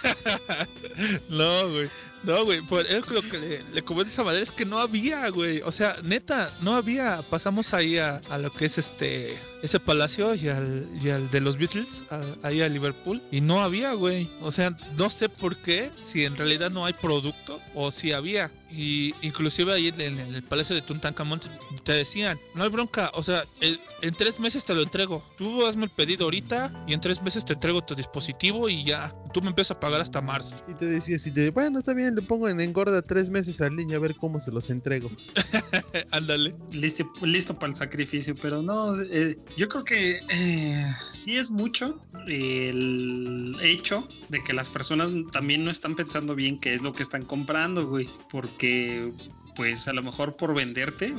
[1.30, 1.88] No, güey.
[2.24, 2.60] No, güey.
[2.62, 5.60] Por es lo que le, le comenté a esa madre es que no había, güey.
[5.62, 7.22] O sea, neta, no había.
[7.30, 11.40] Pasamos ahí a, a lo que es este ese palacio y al, y al de
[11.40, 12.02] los Beatles,
[12.42, 14.28] ahí a Liverpool, y no había, güey.
[14.40, 18.50] O sea, no sé por qué, si en realidad no hay producto o si había.
[18.72, 21.40] Y inclusive ahí en, el- palacio de Tutankamón
[21.84, 25.22] te- decían, no hay bronca, o sea, en tres meses te lo entrego.
[25.36, 29.14] Tú hazme el pedido ahorita y en tres meses te entrego tu dispositivo y ya
[29.32, 30.56] tú me empiezas a pagar hasta marzo.
[30.66, 33.76] Y te decía así de, bueno, está bien, le pongo en engorda tres meses al
[33.76, 35.10] niño a ver cómo se los entrego.
[36.10, 36.54] Ándale.
[36.72, 42.04] listo, listo para el sacrificio, pero no, eh, yo creo que eh, sí es mucho
[42.26, 47.02] el hecho de que las personas también no están pensando bien qué es lo que
[47.02, 49.12] están comprando, güey, porque
[49.54, 51.14] pues a lo mejor por venderte,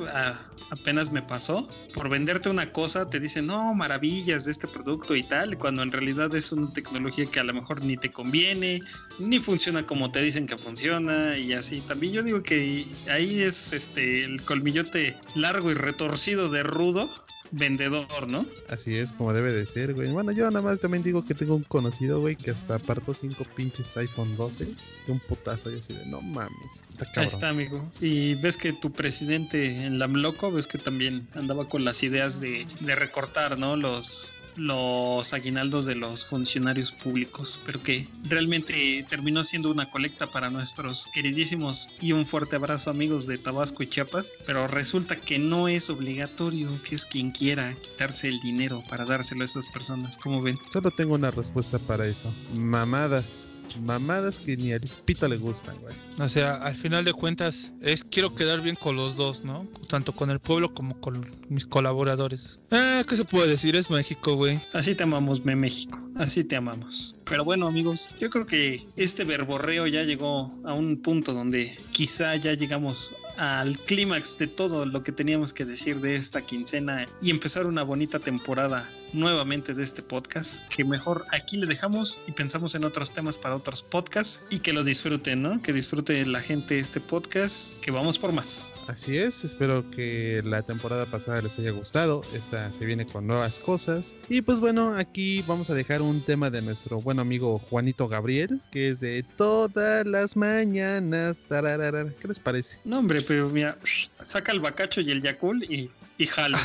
[0.71, 5.23] apenas me pasó, por venderte una cosa te dicen, no, maravillas de este producto y
[5.23, 8.81] tal, cuando en realidad es una tecnología que a lo mejor ni te conviene,
[9.19, 11.81] ni funciona como te dicen que funciona y así.
[11.81, 17.09] También yo digo que ahí es este el colmillote largo y retorcido de rudo
[17.53, 18.45] vendedor, ¿no?
[18.67, 20.11] Así es como debe de ser, güey.
[20.11, 23.45] Bueno, yo nada más también digo que tengo un conocido, güey, que hasta apartó cinco
[23.55, 26.83] pinches iPhone 12 de un putazo y así de, no mames.
[26.91, 27.91] Está Ahí está, amigo.
[28.01, 32.39] Y ves que tu presidente en la Loco, ves que también andaba con las ideas
[32.39, 33.75] de, de recortar, ¿no?
[33.75, 40.49] Los, los aguinaldos de los funcionarios públicos, pero que realmente terminó siendo una colecta para
[40.49, 45.67] nuestros queridísimos y un fuerte abrazo amigos de Tabasco y Chiapas, pero resulta que no
[45.67, 50.41] es obligatorio, que es quien quiera quitarse el dinero para dárselo a estas personas, como
[50.41, 50.59] ven.
[50.71, 52.33] Solo tengo una respuesta para eso.
[52.53, 53.49] Mamadas.
[53.81, 55.95] Mamadas que ni al pito le gustan, güey.
[56.19, 59.67] O sea, al final de cuentas, es quiero quedar bien con los dos, ¿no?
[59.87, 62.59] Tanto con el pueblo como con mis colaboradores.
[62.71, 63.75] Ah, ¿qué se puede decir?
[63.75, 64.59] Es México, güey.
[64.73, 65.99] Así te amamos, me México.
[66.15, 67.15] Así te amamos.
[67.25, 72.35] Pero bueno, amigos, yo creo que este verborreo ya llegó a un punto donde quizá
[72.35, 77.31] ya llegamos al clímax de todo lo que teníamos que decir de esta quincena y
[77.31, 80.63] empezar una bonita temporada nuevamente de este podcast.
[80.67, 84.73] Que mejor aquí le dejamos y pensamos en otros temas para otros podcasts y que
[84.73, 85.61] lo disfruten, ¿no?
[85.61, 88.67] Que disfrute la gente este podcast, que vamos por más.
[88.87, 92.21] Así es, espero que la temporada pasada les haya gustado.
[92.33, 94.13] Esta se viene con nuevas cosas.
[94.27, 98.59] Y pues bueno, aquí vamos a dejar un tema de nuestro buen amigo Juanito Gabriel,
[98.71, 101.39] que es de todas las mañanas.
[101.47, 102.13] Tararara.
[102.19, 102.79] ¿Qué les parece?
[102.83, 103.77] No, hombre, pero mira,
[104.21, 105.89] saca el bacacho y el yacul y,
[106.23, 106.57] y jalo.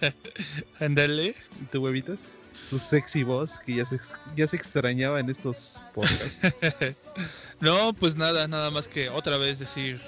[0.80, 1.34] Ándale.
[1.60, 2.38] ¿Y tu huevitas?
[2.68, 3.98] Tu sexy voz que ya se,
[4.36, 6.54] ya se extrañaba en estos podcasts.
[7.60, 10.00] No, pues nada, nada más que otra vez decir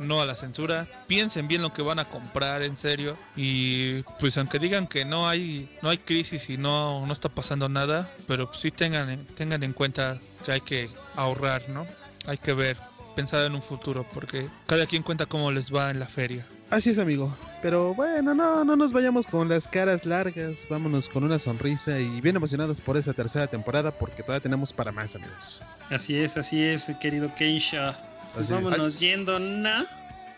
[0.00, 0.88] no a la censura.
[1.06, 3.16] Piensen bien lo que van a comprar, en serio.
[3.36, 7.68] Y pues aunque digan que no hay, no hay crisis y no, no está pasando
[7.68, 11.86] nada, pero sí tengan, en- tengan en cuenta que hay que ahorrar, ¿no?
[12.26, 12.76] Hay que ver,
[13.14, 16.44] pensar en un futuro, porque cada quien cuenta cómo les va en la feria.
[16.70, 17.36] Así es, amigo.
[17.62, 20.66] Pero bueno, no, no nos vayamos con las caras largas.
[20.68, 24.92] Vámonos con una sonrisa y bien emocionados por esa tercera temporada porque todavía tenemos para
[24.92, 25.62] más, amigos.
[25.90, 27.92] Así es, así es, querido Keisha.
[28.34, 28.62] Pues Así es.
[28.64, 29.86] vámonos yendo, ¿na?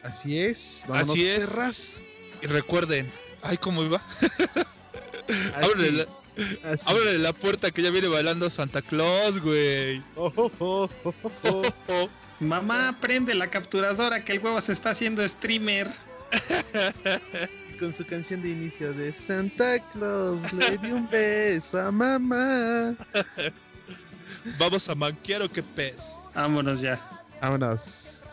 [0.03, 0.85] Así es.
[0.87, 1.39] Vámonos, Así es.
[1.51, 2.01] perras.
[2.43, 3.11] Y recuerden,
[3.43, 4.01] ay, ¿cómo iba?
[5.57, 6.89] Ábrele la, así.
[6.89, 10.03] ábrele la puerta que ya viene bailando Santa Claus, güey.
[10.15, 11.63] Oh, oh, oh, oh, oh.
[11.89, 12.09] Oh.
[12.41, 15.89] Mamá, prende la capturadora que el huevo se está haciendo streamer.
[17.79, 22.95] Con su canción de inicio de Santa Claus le di un beso a mamá.
[24.59, 25.95] Vamos a manquear o qué pez.
[26.35, 26.99] Vámonos ya.
[27.41, 28.25] Vámonos.